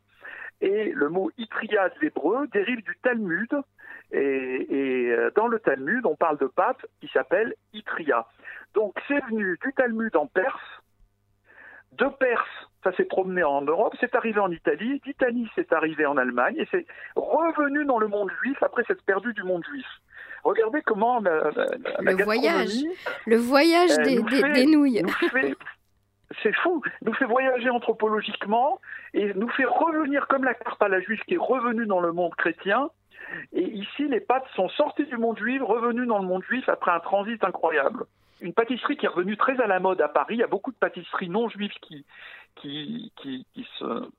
Et 0.62 0.92
le 0.92 1.10
mot 1.10 1.32
itria 1.38 1.90
de 1.90 1.96
l'hébreu 2.02 2.48
dérive 2.48 2.84
du 2.84 2.98
Talmud. 3.02 3.50
Et, 4.12 5.12
euh, 5.12 5.32
dans 5.36 5.48
le 5.48 5.60
Talmud, 5.60 6.06
on 6.06 6.16
parle 6.16 6.38
de 6.38 6.48
pape 6.48 6.86
qui 7.00 7.08
s'appelle 7.10 7.54
Itria. 7.74 8.28
Donc, 8.74 8.96
c'est 9.08 9.24
venu 9.26 9.58
du 9.64 9.74
Talmud 9.74 10.16
en 10.16 10.28
Perse, 10.28 10.82
de 11.94 12.06
Perse 12.20 12.70
ça 12.84 12.94
s'est 12.96 13.06
promené 13.06 13.44
en 13.44 13.62
Europe, 13.62 13.96
c'est 14.00 14.16
arrivé 14.16 14.40
en 14.40 14.52
Italie, 14.52 15.02
d'Italie 15.06 15.50
c'est 15.56 15.74
arrivé 15.74 16.06
en 16.06 16.18
Allemagne, 16.18 16.56
et 16.58 16.68
c'est 16.72 16.86
revenu 17.16 17.86
dans 17.86 18.00
le 18.00 18.08
monde 18.08 18.32
juif 18.42 18.58
après 18.62 18.84
s'être 18.86 19.04
perdu 19.04 19.34
du 19.34 19.44
monde 19.44 19.64
juif. 19.70 19.86
Regardez 20.44 20.82
comment 20.84 21.20
la, 21.20 21.52
le 22.00 22.24
voyage, 22.24 22.70
le 23.28 23.36
voyage 23.36 23.98
des, 23.98 24.22
des, 24.54 24.66
nouilles. 24.66 25.04
C'est 26.44 26.56
fou, 26.56 26.82
nous 27.02 27.14
fait 27.14 27.26
voyager 27.26 27.70
anthropologiquement 27.70 28.80
et 29.14 29.34
nous 29.34 29.50
fait 29.50 29.66
revenir 29.66 30.28
comme 30.28 30.44
la 30.44 30.54
carte 30.54 30.82
à 30.82 30.88
la 30.88 31.02
juive 31.02 31.22
qui 31.28 31.36
est 31.36 31.38
revenue 31.38 31.86
dans 31.86 32.00
le 32.00 32.12
monde 32.12 32.36
chrétien. 32.36 32.90
Et 33.54 33.64
ici, 33.64 34.08
les 34.08 34.20
pâtes 34.20 34.48
sont 34.56 34.70
sorties 34.70 35.06
du 35.06 35.18
monde 35.18 35.38
juif, 35.38 35.62
revenues 35.64 36.08
dans 36.08 36.20
le 36.20 36.26
monde 36.26 36.44
juif 36.44 36.68
après 36.70 36.92
un 36.92 37.00
transit 37.00 37.44
incroyable 37.44 38.06
une 38.42 38.54
pâtisserie 38.54 38.98
qui 38.98 39.06
est 39.06 39.10
revenue 39.10 39.38
très 39.38 39.60
à 39.60 39.68
la 39.68 39.80
mode 39.80 40.02
à 40.02 40.08
Paris. 40.08 40.36
Il 40.36 40.40
y 40.40 40.44
a 40.44 40.48
beaucoup 40.48 40.72
de 40.72 40.78
pâtisseries 40.78 41.30
non 41.30 41.50
juives 41.50 41.74
qui, 41.82 42.06
qui, 42.56 43.12
qui, 43.22 43.46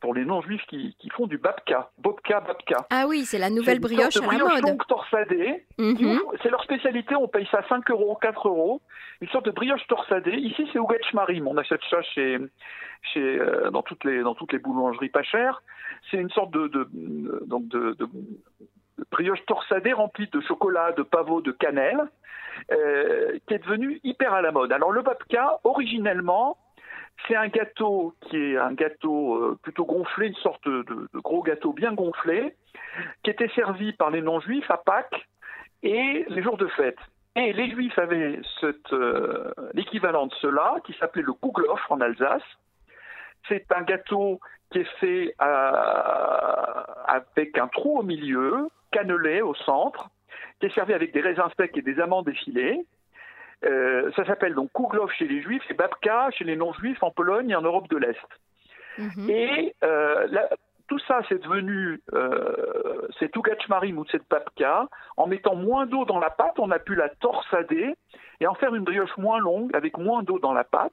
pour 0.01 0.15
les 0.15 0.25
non-juifs 0.25 0.65
qui, 0.67 0.95
font 1.15 1.27
du 1.27 1.39
babka, 1.39 1.91
bobka, 1.99 2.41
babka. 2.41 2.87
Ah 2.91 3.05
oui, 3.09 3.25
c'est 3.25 3.39
la 3.39 3.51
nouvelle 3.51 3.81
brioche 3.81 4.17
à 4.17 4.21
la 4.21 4.27
brioche 4.27 4.63
mode. 4.63 4.87
torsadée. 4.89 5.67
Mhm. 5.79 6.21
C'est 6.43 6.51
leur 6.51 6.63
spécialité, 6.63 7.15
on 7.17 7.29
paye 7.29 7.47
ça 7.51 7.63
5 7.69 7.91
euros, 7.91 8.17
4 8.21 8.49
euros. 8.49 8.81
Une 9.21 9.29
sorte 9.29 9.45
de 9.45 9.51
brioche 9.51 9.87
torsadée. 9.89 10.33
Ici, 10.37 10.69
c'est 10.73 10.79
Ougetch 10.79 11.13
Marim. 11.13 11.47
On 11.47 11.57
achète 11.59 11.81
ça 11.91 12.01
chez, 12.03 12.39
chez, 13.13 13.21
euh, 13.21 13.71
dans, 13.71 13.83
toutes 13.83 14.05
les, 14.05 14.23
dans 14.23 14.35
toutes 14.35 14.53
les 14.53 14.59
boulangeries 14.59 15.11
pas 15.11 15.23
chères. 15.23 15.63
C'est 16.11 16.17
une 16.17 16.31
sorte 16.31 16.51
de, 16.53 16.69
de, 16.69 16.89
donc 17.47 17.69
de, 17.69 17.93
de 17.99 18.09
brioche 19.11 19.45
torsadée 19.47 19.93
remplie 19.93 20.29
de 20.29 20.41
chocolat, 20.41 20.93
de 20.93 21.03
pavot, 21.03 21.41
de 21.41 21.53
cannelle, 21.53 22.01
euh, 22.73 23.39
qui 23.47 23.55
est 23.55 23.59
devenue 23.59 24.01
hyper 24.05 24.33
à 24.33 24.43
la 24.43 24.53
mode. 24.53 24.73
Alors 24.73 24.93
le 24.93 25.03
babka, 25.03 25.61
originellement, 25.65 26.57
c'est 27.27 27.37
un 27.37 27.49
gâteau 27.49 28.15
qui 28.23 28.37
est 28.37 28.57
un 28.57 28.73
gâteau 28.73 29.35
euh, 29.35 29.59
plutôt 29.63 29.85
gonflé, 29.85 30.29
une 30.29 30.35
sorte 30.37 30.67
de, 30.67 31.09
gros 31.15 31.43
gâteau 31.43 31.73
bien 31.73 31.93
gonflé, 31.93 32.55
qui 33.23 33.31
était 33.31 33.49
servi 33.55 33.93
par 33.93 34.11
les 34.11 34.23
non-juifs 34.23 34.71
à 34.71 34.79
Pâques 34.79 35.29
et 35.83 36.25
les 36.29 36.43
jours 36.43 36.57
de 36.57 36.67
fête. 36.69 36.99
Et 37.37 37.53
les 37.53 37.71
juifs 37.71 37.99
avaient 37.99 38.41
euh, 38.93 39.53
l'équivalent 39.75 40.27
de 40.27 40.35
cela, 40.35 40.77
qui 40.85 40.93
s'appelait 40.95 41.23
le 41.23 41.33
Kuglof 41.33 41.81
en 41.91 42.01
Alsace. 42.01 42.43
C'est 43.49 43.71
un 43.73 43.83
gâteau 43.83 44.41
qui 44.71 44.79
est 44.79 44.99
fait 44.99 45.35
euh, 45.41 46.83
avec 47.07 47.57
un 47.59 47.69
trou 47.69 48.01
au 48.01 48.03
milieu, 48.03 48.69
cannelé 48.91 49.43
au 49.43 49.55
centre, 49.55 50.11
qui 50.59 50.67
est 50.67 50.75
servi 50.75 50.93
avec 50.93 51.13
des 51.13 51.21
raisins 51.21 51.49
secs 51.57 51.77
et 51.77 51.83
des 51.83 52.01
amandes 52.01 52.29
effilées. 52.29 52.85
Euh, 53.65 54.11
ça 54.17 54.25
s'appelle 54.25 54.55
donc 54.55 54.71
Kuglof 54.73 55.13
chez 55.13 55.27
les 55.27 55.43
Juifs 55.43 55.63
et 55.71 55.75
Babka 55.75 56.31
chez 56.31 56.45
les 56.45 56.57
non-juifs 56.57 57.03
en 57.03 57.11
Pologne 57.11 57.51
et 57.51 57.55
en 57.55 57.63
Europe 57.63 57.89
de 57.89 57.97
l'Est. 57.99 58.19
Mhm. 58.99 59.31
Et 59.31 59.75
euh, 59.85 60.27
tout 60.91 60.99
ça, 61.07 61.21
c'est 61.29 61.41
devenu, 61.41 62.03
euh, 62.15 63.07
c'est 63.19 63.31
tout 63.31 63.43
Marim 63.69 63.99
ou 63.99 64.05
cette 64.11 64.29
babka. 64.29 64.89
En 65.17 65.29
mettant 65.29 65.55
moins 65.55 65.87
d'eau 65.87 66.05
dans 66.05 66.19
la 66.19 66.31
pâte, 66.31 66.59
on 66.59 66.71
a 66.73 66.81
pu 66.81 66.97
la 66.97 67.09
torsader 67.09 67.95
et 68.41 68.47
en 68.49 68.55
faire 68.55 68.75
une 68.75 68.83
brioche 68.83 69.17
moins 69.17 69.39
longue 69.39 69.71
avec 69.75 69.97
moins 69.99 70.25
d'eau 70.25 70.41
dans 70.41 70.53
la 70.53 70.65
pâte. 70.65 70.93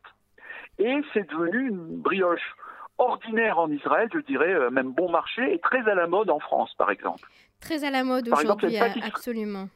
Et 0.77 1.01
c'est 1.13 1.27
devenu 1.27 1.69
une 1.69 1.99
brioche 1.99 2.55
ordinaire 2.99 3.57
en 3.57 3.71
Israël, 3.71 4.07
je 4.13 4.19
dirais 4.19 4.53
euh, 4.53 4.69
même 4.69 4.91
bon 4.91 5.09
marché, 5.09 5.53
et 5.53 5.59
très 5.59 5.87
à 5.89 5.95
la 5.95 6.05
mode 6.05 6.29
en 6.29 6.39
France, 6.39 6.73
par 6.77 6.91
exemple. 6.91 7.27
Très 7.59 7.83
à 7.83 7.89
la 7.89 8.03
mode 8.03 8.29
aujourd'hui, 8.29 8.77
absolument. 8.77 9.67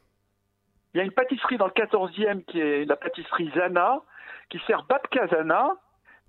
Il 0.94 0.98
y 0.98 1.00
a 1.00 1.04
une 1.04 1.12
pâtisserie 1.12 1.56
dans 1.56 1.66
le 1.66 1.72
14e 1.72 2.44
qui 2.44 2.60
est 2.60 2.84
la 2.84 2.96
pâtisserie 2.96 3.50
Zana, 3.54 4.02
qui 4.50 4.60
sert 4.66 4.84
Babka 4.84 5.26
Zana, 5.28 5.76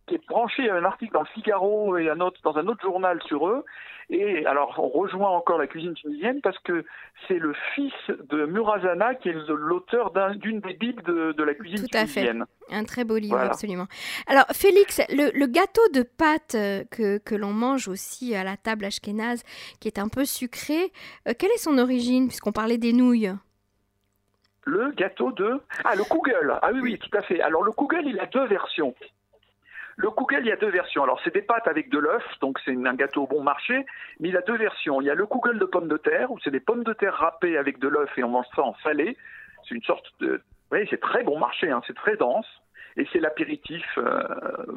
qui 0.08 0.16
est 0.16 0.28
branché 0.28 0.70
à 0.70 0.76
un 0.76 0.84
article 0.84 1.14
dans 1.14 1.22
le 1.22 1.28
Figaro 1.28 1.98
et 1.98 2.10
un 2.10 2.20
autre, 2.20 2.40
dans 2.44 2.58
un 2.58 2.68
autre 2.68 2.82
journal 2.82 3.22
sur 3.24 3.48
eux. 3.48 3.64
Et 4.10 4.46
alors, 4.46 4.76
on 4.78 4.90
rejoint 4.90 5.30
encore 5.30 5.58
la 5.58 5.68
cuisine 5.68 5.94
tunisienne 5.94 6.42
parce 6.42 6.58
que 6.60 6.84
c'est 7.28 7.40
le 7.40 7.54
fils 7.74 7.94
de 8.30 8.46
Murazana 8.46 9.16
qui 9.16 9.30
est 9.30 9.34
l'auteur 9.48 10.12
d'une 10.36 10.60
des 10.60 10.74
bibles 10.74 11.04
de, 11.04 11.44
la 11.44 11.54
cuisine 11.54 11.80
Tout 11.80 11.88
tunisienne. 11.88 12.42
à 12.42 12.46
fait. 12.46 12.76
Un 12.76 12.84
très 12.84 13.06
beau 13.06 13.18
livre, 13.18 13.38
absolument. 13.38 13.88
Alors, 14.28 14.46
Félix, 14.52 15.02
le, 15.10 15.46
gâteau 15.48 15.82
de 15.94 16.04
pâte 16.04 16.56
euh, 16.56 16.84
que, 16.92 17.18
que 17.18 17.36
l'on 17.36 17.54
mange 17.54 17.88
aussi 17.88 18.36
à 18.36 18.44
la 18.44 18.58
table 18.58 18.86
ashkénaze, 18.86 19.44
qui 19.80 19.88
est 19.88 20.00
un 20.00 20.10
peu 20.10 20.26
sucré, 20.26 20.92
euh, 21.28 21.34
quelle 21.38 21.52
est 21.52 21.58
son 21.58 21.78
origine, 21.78 22.28
puisqu'on 22.28 22.52
parlait 22.52 22.78
des 22.78 22.94
nouilles? 22.94 23.32
Le 24.66 24.92
gâteau 24.92 25.32
de... 25.32 25.60
Ah, 25.84 25.96
le 25.96 26.04
Kugel. 26.04 26.58
Ah 26.62 26.70
oui, 26.74 26.80
oui, 26.82 27.00
tout 27.00 27.16
à 27.18 27.22
fait. 27.22 27.42
Alors, 27.42 27.64
le 27.64 27.72
Kugel, 27.72 28.08
il 28.08 28.20
a 28.20 28.26
deux 28.26 28.46
versions. 28.46 28.96
Le 29.96 30.10
Kugel, 30.10 30.46
il 30.46 30.50
y 30.50 30.52
a 30.52 30.56
deux 30.56 30.70
versions. 30.70 31.04
Alors, 31.04 31.20
c'est 31.24 31.34
des 31.34 31.42
pâtes 31.42 31.68
avec 31.68 31.90
de 31.90 32.00
l'œuf, 32.00 32.24
donc 32.42 32.60
c'est 32.66 32.72
un 32.72 32.96
gâteau 32.96 33.28
bon 33.28 33.44
marché, 33.44 33.86
mais 34.20 34.30
il 34.30 34.38
a 34.38 34.42
deux 34.42 34.58
versions. 34.58 35.02
Il 35.02 35.06
y 35.06 35.10
a 35.10 35.16
le 35.16 35.26
Kugel 35.26 35.60
de 35.60 35.66
pommes 35.66 35.88
de 35.88 35.98
terre, 35.98 36.32
où 36.32 36.40
c'est 36.44 36.52
des 36.52 36.60
pommes 36.60 36.84
de 36.84 36.94
terre 36.94 37.14
râpées 37.14 37.58
avec 37.58 37.80
de 37.80 37.88
l'œuf 37.88 38.10
et 38.18 38.24
on 38.24 38.30
mange 38.30 38.46
ça 38.56 38.64
en 38.64 38.76
salé. 38.84 39.18
C'est 39.68 39.76
une 39.76 39.84
sorte 39.84 40.06
de... 40.20 40.42
Oui, 40.72 40.88
c'est 40.90 41.00
très 41.00 41.24
bon 41.24 41.38
marché, 41.38 41.70
hein. 41.70 41.82
c'est 41.86 41.96
très 41.96 42.18
dense. 42.18 42.48
Et 42.96 43.08
c'est 43.12 43.20
l'apéritif, 43.20 43.86
euh, 43.98 44.24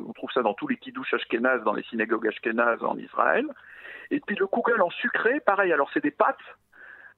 on 0.09 0.13
trouve 0.13 0.31
ça 0.33 0.43
dans 0.43 0.55
tous 0.55 0.69
les 0.69 0.77
kidouches 0.77 1.13
ashkénazes, 1.13 1.63
dans 1.65 1.75
les 1.75 1.83
synagogues 1.85 2.29
ashkénazes 2.29 2.83
en 2.83 2.97
Israël. 2.97 3.47
Et 4.11 4.21
puis 4.21 4.37
le 4.37 4.47
Kugel 4.47 4.81
en 4.81 4.91
sucré, 4.91 5.41
pareil, 5.41 5.73
alors 5.73 5.91
c'est 5.93 6.03
des 6.03 6.11
pâtes 6.11 6.37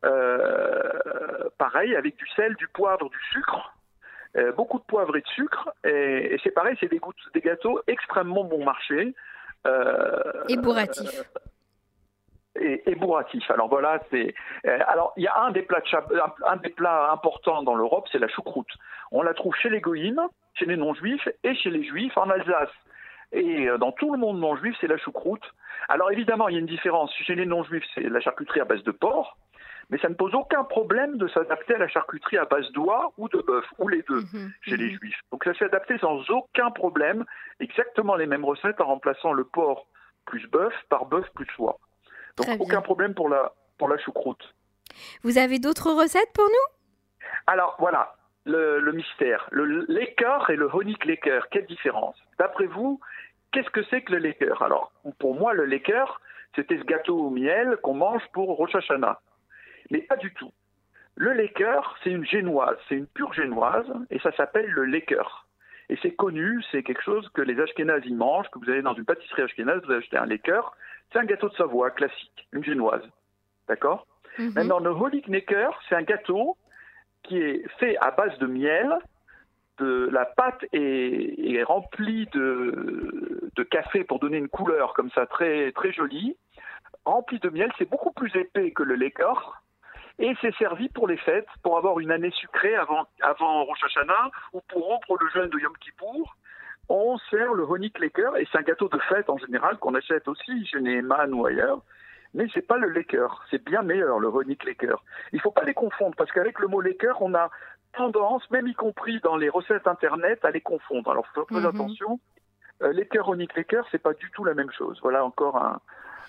pareil, 0.03 1.97
avec 1.97 2.17
du 2.17 2.27
sel, 2.37 2.55
du 2.57 2.69
poivre, 2.69 3.09
du 3.11 3.19
sucre, 3.33 3.75
euh, 4.37 4.53
beaucoup 4.53 4.79
de 4.79 4.85
poivre 4.85 5.17
et 5.17 5.21
de 5.21 5.29
sucre. 5.29 5.71
Et, 5.85 6.39
c'est 6.43 6.51
pareil, 6.51 6.77
c'est 6.81 6.89
des, 6.89 7.01
des, 7.35 7.41
gâteaux 7.41 7.81
extrêmement 7.87 8.45
bon 8.45 8.65
marché. 8.65 9.15
Euh, 9.67 10.45
et 10.49 10.57
bourratifs. 10.57 11.23
Et, 12.61 12.91
et, 12.91 12.95
bourratif. 12.95 13.51
Alors 13.51 13.69
voilà, 13.69 14.01
c'est. 14.11 14.35
alors 14.65 15.13
il 15.17 15.25
y 15.25 15.29
a 15.29 15.41
un 15.41 15.51
des 15.51 15.63
plats, 15.63 15.83
un, 16.47 16.57
des 16.57 16.71
plats 16.71 17.11
importants 17.13 17.63
dans 17.63 17.75
l'Europe, 17.75 18.07
c'est 18.13 18.19
la 18.19 18.29
choucroute. 18.29 18.71
On 19.13 19.23
la 19.23 19.33
trouve 19.33 19.55
chez 19.55 19.71
les 19.71 19.81
goïms, 19.81 20.21
chez 20.55 20.67
les 20.67 20.77
non-juifs 20.77 21.29
et 21.45 21.55
chez 21.55 21.71
les 21.71 21.85
juifs 21.85 22.17
en 22.17 22.29
Alsace. 22.29 22.71
Et 23.33 23.69
dans 23.79 23.93
tout 23.93 24.13
le 24.13 24.19
monde 24.19 24.41
non-juif, 24.41 24.77
c'est 24.81 24.87
la 24.87 24.97
choucroute. 24.99 25.45
Alors 25.89 26.11
évidemment, 26.11 26.49
il 26.49 26.55
y 26.55 26.57
a 26.57 26.61
une 26.61 26.67
différence. 26.67 27.15
Chez 27.15 27.35
les 27.35 27.47
non-juifs, 27.47 27.85
c'est 27.95 28.09
la 28.09 28.21
charcuterie 28.21 28.61
à 28.61 28.65
base 28.65 28.83
de 28.83 28.91
porc 28.91 29.37
mais 29.91 29.99
ça 29.99 30.09
ne 30.09 30.15
pose 30.15 30.35
aucun 30.35 30.65
problème 30.65 31.17
de 31.17 31.29
s'adapter 31.29 31.75
à 31.75 31.79
la 31.79 31.89
charcuterie 31.89 32.39
à 32.39 32.45
base 32.45 32.71
d'oie 32.73 33.13
ou 33.17 33.29
de 33.29 33.39
bœuf, 33.39 33.65
ou 33.79 33.89
les 33.89 34.03
deux, 34.03 34.21
mhm, 34.33 34.53
chez 34.63 34.77
les 34.77 34.91
mhm. 34.91 34.99
juifs. 34.99 35.21
Donc 35.33 35.45
ça 35.45 35.55
s'est 35.55 35.65
adapté 35.65 35.99
sans 35.99 36.29
aucun 36.31 36.71
problème, 36.71 37.25
exactement 37.61 38.17
les 38.17 38.27
mêmes 38.27 38.45
recettes 38.45 38.81
en 38.81 38.87
remplaçant 38.87 39.33
le 39.33 39.45
porc 39.45 39.87
plus 40.27 40.47
bœuf 40.49 40.75
par 40.91 41.07
bœuf 41.07 41.27
plus 41.35 41.49
oie. 41.59 41.79
Donc 42.37 42.49
aucun 42.61 42.83
problème 42.83 43.15
pour 43.15 43.29
la, 43.29 43.53
pour 43.79 43.89
la 43.89 43.99
choucroute. 43.99 44.55
Vous 45.23 45.39
avez 45.39 45.59
d'autres 45.59 45.91
recettes 45.91 46.33
pour 46.35 46.45
nous? 46.45 47.29
Alors 47.47 47.77
voilà, 47.79 48.15
le, 48.45 48.93
mystère. 48.93 49.49
Le 49.51 49.85
Laker 49.89 50.51
et 50.51 50.57
le 50.57 50.69
Honig 50.73 51.03
Laker, 51.05 51.49
quelle 51.51 51.67
différence? 51.67 52.17
D'après 52.39 52.67
vous, 52.67 53.01
qu'est-ce 53.53 53.71
que 53.71 53.83
c'est 53.85 54.03
que 54.03 54.13
le 54.13 54.19
Laker 54.19 54.63
Alors, 54.63 54.93
pour 55.19 55.35
moi, 55.35 55.55
le 55.55 55.65
Laker, 55.65 56.21
c'était 56.55 56.79
ce 56.79 56.85
gâteau 56.85 57.19
au 57.19 57.31
miel 57.31 57.77
qu'on 57.83 57.95
mange 57.95 58.23
pour 58.33 58.57
Rosh 58.57 58.75
Hashanah. 58.75 59.21
Mais 59.91 60.03
pas 60.03 60.17
du 60.17 60.33
tout. 60.35 60.53
Le 61.17 61.33
Laker, 61.33 61.97
c'est 62.03 62.11
une 62.11 62.25
génoise, 62.25 62.77
c'est 62.89 62.95
une 62.95 63.07
pure 63.07 63.33
génoise, 63.33 63.87
et 64.11 64.19
ça 64.21 64.31
s'appelle 64.37 64.71
le 64.71 64.85
Laker. 64.85 65.47
Et 65.91 65.99
c'est 66.03 66.13
connu, 66.13 66.63
c'est 66.71 66.83
quelque 66.83 67.03
chose 67.03 67.29
que 67.31 67.43
les 67.43 67.59
Ashkénazes 67.61 68.05
y 68.05 68.15
mangent, 68.15 68.49
que 68.51 68.59
vous 68.59 68.71
allez 68.71 68.83
dans 68.83 68.95
une 68.95 69.05
pâtisserie 69.05 69.43
ashkénaze, 69.43 69.83
vous 69.85 69.93
achetez 69.93 70.19
un 70.19 70.27
Laker, 70.27 70.73
c'est 71.13 71.19
un 71.19 71.25
gâteau 71.25 71.49
de 71.49 71.55
Savoie 71.55 71.91
classique, 71.91 72.47
une 72.53 72.63
génoise. 72.63 73.03
D'accord? 73.67 74.07
Mhm. 74.39 74.53
Maintenant, 74.55 74.79
le 74.79 74.91
Holy 74.91 75.23
Necker, 75.27 75.71
c'est 75.89 75.95
un 75.95 76.03
gâteau 76.03 76.57
qui 77.25 77.39
est 77.39 77.67
fait 77.79 77.97
à 77.99 78.11
base 78.11 78.39
de 78.39 78.47
miel, 78.47 78.99
de, 79.79 80.09
la 80.13 80.25
pâte 80.25 80.65
est, 80.73 81.63
remplie 81.63 82.27
de, 82.33 83.51
de, 83.55 83.63
café 83.63 84.05
pour 84.05 84.19
donner 84.19 84.39
une 84.39 84.49
couleur 84.49 84.93
comme 84.95 85.11
ça 85.11 85.27
très, 85.27 85.73
très 85.73 85.93
jolie, 85.93 86.37
remplie 87.05 87.39
de 87.39 87.49
miel, 87.49 87.71
c'est 87.79 87.89
beaucoup 87.89 88.13
plus 88.13 88.35
épais 88.37 88.71
que 88.73 88.83
le 88.83 88.95
Laker, 88.95 89.63
et 90.19 90.35
c'est 90.41 90.55
servi 90.57 90.89
pour 90.89 91.07
les 91.07 91.17
fêtes, 91.17 91.47
pour 91.63 91.77
avoir 91.79 92.01
une 92.01 92.11
année 92.11 92.31
sucrée 92.33 92.75
avant, 92.75 93.07
avant 93.21 93.65
Rosh 93.65 93.85
Hashanah 93.85 94.31
ou 94.53 94.61
pour 94.69 94.85
rompre 94.87 95.17
le 95.21 95.29
jeûne 95.31 95.51
de 95.51 95.59
Yom 95.59 95.77
Kippour. 95.79 96.37
On 96.89 97.19
sert 97.31 97.53
le 97.55 97.65
Honig 97.65 97.97
Laker 97.99 98.37
et 98.37 98.47
c'est 98.51 98.59
un 98.59 98.63
gâteau 98.63 98.89
de 98.89 98.99
fête 99.09 99.29
en 99.29 99.37
général 99.39 99.77
qu'on 99.79 99.95
achète 99.95 100.27
aussi 100.27 100.65
chez 100.67 100.81
Neyman 100.81 101.33
ou 101.35 101.45
ailleurs. 101.47 101.83
Mais 102.35 102.47
c'est 102.53 102.67
pas 102.67 102.77
le 102.79 102.89
Laker, 102.89 103.45
c'est 103.51 103.63
bien 103.65 103.83
meilleur 103.83 104.19
le 104.19 104.29
Honig 104.29 104.63
Laker. 104.65 105.03
Il 105.33 105.41
faut 105.41 105.51
pas 105.51 105.65
les 105.65 105.75
confondre 105.75 106.15
parce 106.17 106.31
qu'avec 106.33 106.59
le 106.59 106.69
mot 106.69 106.81
Laker, 106.81 107.21
on 107.23 107.35
a 107.35 107.51
tendance, 107.95 108.49
même 108.51 108.67
y 108.67 108.75
compris 108.75 109.21
dans 109.21 109.37
les 109.37 109.49
recettes 109.49 109.87
internet, 109.87 110.45
à 110.45 110.51
les 110.51 110.61
confondre. 110.61 111.11
Alors, 111.11 111.27
faut 111.29 111.47
faire 111.47 111.59
Mhm. 111.59 111.67
attention. 111.67 112.21
Euh, 112.83 112.93
l'équerre 112.93 113.29
au 113.29 113.35
l'équerre, 113.35 113.85
c'est 113.91 114.03
pas 114.03 114.13
du 114.15 114.31
tout 114.31 114.45
la 114.45 114.55
même 114.55 114.71
chose. 114.71 114.99
Voilà 115.03 115.25
encore 115.25 115.57
un. 115.57 115.81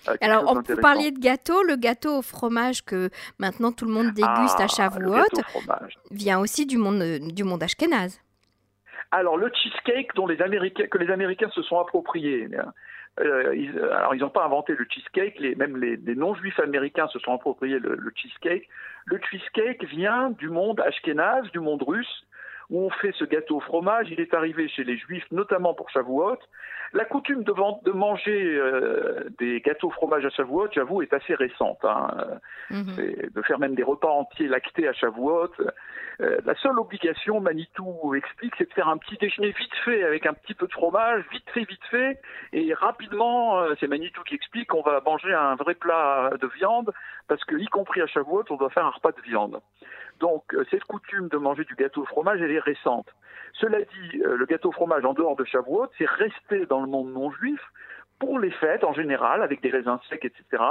Euh, 0.08 0.16
Alors, 0.20 0.42
on, 0.44 0.46
vous 0.48 0.54
d'intéressant. 0.56 0.82
parliez 0.82 1.10
de 1.10 1.18
gâteau. 1.18 1.62
Le 1.62 1.76
gâteau 1.76 2.18
au 2.18 2.22
fromage 2.22 2.84
que 2.84 3.10
maintenant 3.38 3.72
tout 3.72 3.84
le 3.84 3.92
monde 3.92 4.12
déguste 4.12 4.56
Ah, 4.58 4.64
à 4.64 4.68
Shavuot 4.68 5.24
fromage. 5.48 5.98
vient 6.10 6.38
aussi 6.40 6.66
du 6.66 6.78
monde, 6.78 7.02
euh, 7.02 7.18
du 7.20 7.44
monde 7.44 7.62
ashkénaze. 7.62 8.20
Alors 9.12 9.36
le 9.36 9.50
cheesecake 9.52 10.14
dont 10.14 10.26
les 10.26 10.40
Américains, 10.40 10.86
que 10.86 10.98
les 10.98 11.10
Américains 11.10 11.50
se 11.50 11.62
sont 11.62 11.78
appropriés. 11.80 12.48
euh, 13.18 13.54
ils- 13.56 13.78
alors 13.78 14.14
ils 14.14 14.20
n'ont 14.20 14.30
pas 14.30 14.44
inventé 14.44 14.74
le 14.78 14.86
cheesecake, 14.88 15.38
les, 15.40 15.54
même 15.56 15.76
les, 15.76 15.96
les 15.96 16.14
non-juifs 16.14 16.60
américains 16.60 17.08
se 17.08 17.18
sont 17.18 17.34
appropriés 17.34 17.78
le, 17.80 17.96
le 17.96 18.12
cheesecake. 18.14 18.68
Le 19.06 19.18
cheesecake 19.28 19.84
vient 19.86 20.30
du 20.30 20.48
monde 20.48 20.80
ashkénaze, 20.80 21.50
du 21.50 21.58
monde 21.58 21.82
russe, 21.82 22.24
où 22.70 22.86
on 22.86 22.90
fait 22.90 23.12
ce 23.18 23.24
gâteau 23.24 23.56
au 23.56 23.60
fromage. 23.60 24.08
Il 24.10 24.20
est 24.20 24.32
arrivé 24.34 24.68
chez 24.68 24.84
les 24.84 24.96
juifs, 24.96 25.26
notamment 25.30 25.74
pour 25.74 25.90
Shavuot. 25.90 26.38
La 26.92 27.04
coutume 27.04 27.44
de, 27.44 27.52
de 27.84 27.92
manger 27.92 28.56
euh, 28.56 29.28
des 29.38 29.60
gâteaux 29.60 29.88
au 29.88 29.92
fromage 29.92 30.24
à 30.24 30.30
Shavuot, 30.30 30.68
j'avoue, 30.72 31.02
est 31.02 31.12
assez 31.12 31.34
récente. 31.34 31.78
hein. 31.84 32.08
Mhm. 32.70 33.30
De 33.32 33.42
faire 33.42 33.58
même 33.58 33.74
des 33.74 33.82
repas 33.82 34.08
entiers 34.08 34.48
lactés 34.48 34.88
à 34.88 34.92
Shavuot. 34.92 35.50
Euh, 36.20 36.38
la 36.44 36.54
seule 36.56 36.78
obligation, 36.78 37.40
Manitou 37.40 38.14
explique, 38.14 38.54
c'est 38.58 38.68
de 38.68 38.74
faire 38.74 38.88
un 38.88 38.98
petit 38.98 39.16
déjeuner 39.16 39.52
vite 39.52 39.74
fait 39.84 40.04
avec 40.04 40.26
un 40.26 40.34
petit 40.34 40.54
peu 40.54 40.66
de 40.66 40.72
fromage, 40.72 41.24
vite 41.32 41.48
fait, 41.50 41.64
vite 41.64 41.84
fait, 41.90 42.20
et 42.52 42.74
rapidement, 42.74 43.60
euh, 43.60 43.74
c'est 43.80 43.86
Manitou 43.86 44.22
qui 44.24 44.34
explique, 44.34 44.74
on 44.74 44.82
va 44.82 45.00
manger 45.00 45.32
un 45.32 45.54
vrai 45.54 45.74
plat 45.74 46.30
de 46.40 46.46
viande, 46.48 46.92
parce 47.26 47.42
que, 47.44 47.56
y 47.56 47.66
compris 47.66 48.02
à 48.02 48.06
Shavuot, 48.06 48.44
on 48.50 48.56
doit 48.56 48.70
faire 48.70 48.84
un 48.84 48.90
repas 48.90 49.12
de 49.12 49.22
viande. 49.22 49.60
Donc, 50.20 50.54
euh, 50.54 50.64
cette 50.70 50.84
coutume 50.84 51.28
de 51.28 51.36
manger 51.38 51.64
du 51.64 51.74
gâteau 51.74 52.02
au 52.02 52.06
fromage, 52.06 52.40
elle 52.40 52.52
est 52.52 52.60
récente. 52.60 53.08
Cela 53.54 53.80
dit, 53.80 54.22
euh, 54.22 54.36
le 54.36 54.46
gâteau 54.46 54.68
au 54.68 54.72
fromage 54.72 55.04
en 55.04 55.14
dehors 55.14 55.36
de 55.36 55.44
Shavuot, 55.44 55.88
c'est 55.98 56.08
resté 56.08 56.66
dans 56.66 56.80
le 56.80 56.86
monde 56.86 57.12
non 57.12 57.32
juif 57.32 57.60
pour 58.18 58.38
les 58.38 58.50
fêtes 58.50 58.84
en 58.84 58.92
général, 58.92 59.42
avec 59.42 59.62
des 59.62 59.70
raisins 59.70 59.98
secs, 60.08 60.24
etc 60.24 60.62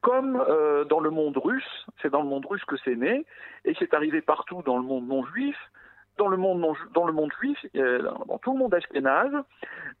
comme 0.00 0.40
euh, 0.48 0.84
dans 0.84 1.00
le 1.00 1.10
monde 1.10 1.36
russe, 1.36 1.86
c'est 2.00 2.10
dans 2.10 2.22
le 2.22 2.28
monde 2.28 2.46
russe 2.46 2.64
que 2.64 2.76
c'est 2.84 2.94
né, 2.94 3.24
et 3.64 3.74
c'est 3.78 3.94
arrivé 3.94 4.20
partout 4.20 4.62
dans 4.62 4.76
le 4.76 4.84
monde 4.84 5.06
non 5.08 5.24
juif, 5.26 5.56
dans 6.18 6.28
le 6.28 6.36
monde, 6.36 6.60
non, 6.60 7.28
juif, 7.40 7.58
euh, 7.76 8.02
dans 8.26 8.38
tout 8.38 8.52
le 8.52 8.58
monde 8.58 8.74
ashkénaze, 8.74 9.32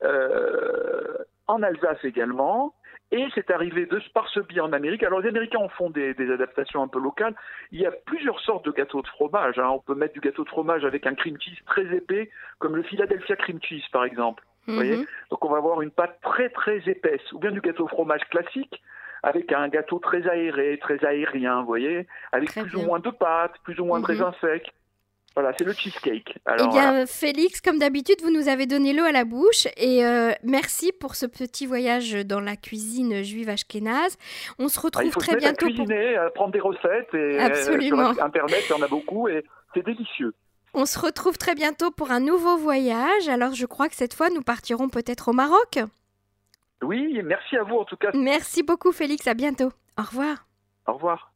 euh, 0.02 1.16
en 1.46 1.62
Alsace 1.62 2.04
également, 2.04 2.74
et 3.10 3.26
c'est 3.34 3.50
arrivé 3.50 3.86
de, 3.86 4.00
par 4.12 4.28
ce 4.28 4.40
biais 4.40 4.60
en 4.60 4.72
Amérique. 4.72 5.02
Alors 5.02 5.20
les 5.20 5.28
Américains 5.28 5.58
en 5.60 5.68
font 5.68 5.90
des, 5.90 6.14
des 6.14 6.30
adaptations 6.30 6.82
un 6.82 6.88
peu 6.88 7.00
locales. 7.00 7.34
Il 7.72 7.80
y 7.80 7.86
a 7.86 7.90
plusieurs 7.90 8.38
sortes 8.40 8.64
de 8.66 8.70
gâteaux 8.70 9.00
de 9.02 9.08
fromage. 9.08 9.58
hein. 9.58 9.68
On 9.70 9.78
peut 9.80 9.94
mettre 9.94 10.14
du 10.14 10.20
gâteau 10.20 10.44
de 10.44 10.48
fromage 10.50 10.84
avec 10.84 11.06
un 11.06 11.14
cream 11.14 11.36
cheese 11.40 11.58
très 11.66 11.86
épais, 11.96 12.30
comme 12.58 12.76
le 12.76 12.82
Philadelphia 12.82 13.36
cream 13.36 13.58
cheese 13.62 13.84
par 13.92 14.04
exemple. 14.04 14.44
voyez 14.66 14.96
Mhm. 14.98 15.06
Donc 15.30 15.44
on 15.44 15.48
va 15.50 15.56
avoir 15.58 15.80
une 15.80 15.90
pâte 15.90 16.18
très 16.22 16.50
très 16.50 16.82
épaisse, 16.86 17.32
ou 17.32 17.38
bien 17.38 17.50
du 17.50 17.60
gâteau 17.62 17.84
au 17.84 17.88
fromage 17.88 18.24
classique 18.30 18.82
avec 19.22 19.50
un 19.52 19.66
gâteau 19.68 19.98
très 19.98 20.28
aéré, 20.28 20.78
très 20.80 21.04
aérien, 21.04 21.60
vous 21.62 21.66
voyez, 21.66 22.06
avec 22.30 22.50
Très 22.50 22.60
plus 22.62 22.70
bien. 22.76 22.84
ou 22.84 22.86
moins 22.86 23.00
de 23.00 23.10
pâtes, 23.10 23.54
plus 23.64 23.80
ou 23.80 23.84
moins 23.84 23.98
de 23.98 24.04
raisins 24.06 24.32
secs. 24.40 24.70
Voilà, 25.40 25.54
c'est 25.56 25.62
le 25.64 25.72
cheesecake. 25.72 26.36
Eh 26.50 26.56
bien, 26.56 26.68
voilà. 26.68 27.06
Félix, 27.06 27.60
comme 27.60 27.78
d'habitude, 27.78 28.20
vous 28.22 28.30
nous 28.32 28.48
avez 28.48 28.66
donné 28.66 28.92
l'eau 28.92 29.04
à 29.04 29.12
la 29.12 29.24
bouche 29.24 29.68
et 29.76 30.04
euh, 30.04 30.32
merci 30.42 30.90
pour 30.90 31.14
ce 31.14 31.26
petit 31.26 31.64
voyage 31.64 32.10
dans 32.26 32.40
la 32.40 32.56
cuisine 32.56 33.22
juive 33.22 33.48
ashkénaze. 33.48 34.16
On 34.58 34.66
se 34.66 34.80
Ah, 34.80 34.82
retrouve 34.86 35.04
il 35.06 35.12
faut 35.12 35.20
très 35.20 35.32
se 35.32 35.36
mettre 35.36 35.46
à 35.46 35.52
bientôt 35.52 35.66
pour... 35.66 35.74
cuisiner, 35.86 36.16
à 36.16 36.30
prendre 36.30 36.50
des 36.52 36.58
recettes 36.58 37.14
et 37.14 37.38
euh, 37.38 37.46
Absolument. 37.46 38.14
sur 38.14 38.24
Internet, 38.24 38.64
il 38.68 38.70
y 38.70 38.80
en 38.80 38.82
a 38.82 38.88
beaucoup 38.88 39.28
et 39.28 39.44
c'est 39.74 39.84
délicieux. 39.86 40.34
On 40.74 40.86
se 40.86 40.98
retrouve 40.98 41.38
très 41.38 41.54
bientôt 41.54 41.92
pour 41.92 42.10
un 42.10 42.18
nouveau 42.18 42.56
voyage. 42.56 43.28
Alors, 43.28 43.54
je 43.54 43.66
crois 43.66 43.88
que 43.88 43.94
cette 43.94 44.14
fois, 44.14 44.30
nous 44.30 44.42
partirons 44.42 44.88
peut-être 44.88 45.28
au 45.28 45.32
Maroc. 45.32 45.78
Oui, 46.82 47.20
merci 47.22 47.56
à 47.56 47.62
vous 47.62 47.76
en 47.76 47.84
tout 47.84 47.96
cas. 47.96 48.10
Merci 48.12 48.64
beaucoup, 48.64 48.90
Félix. 48.90 49.28
À 49.28 49.34
bientôt. 49.34 49.70
Au 49.96 50.02
revoir. 50.02 50.46
Au 50.88 50.94
revoir. 50.94 51.32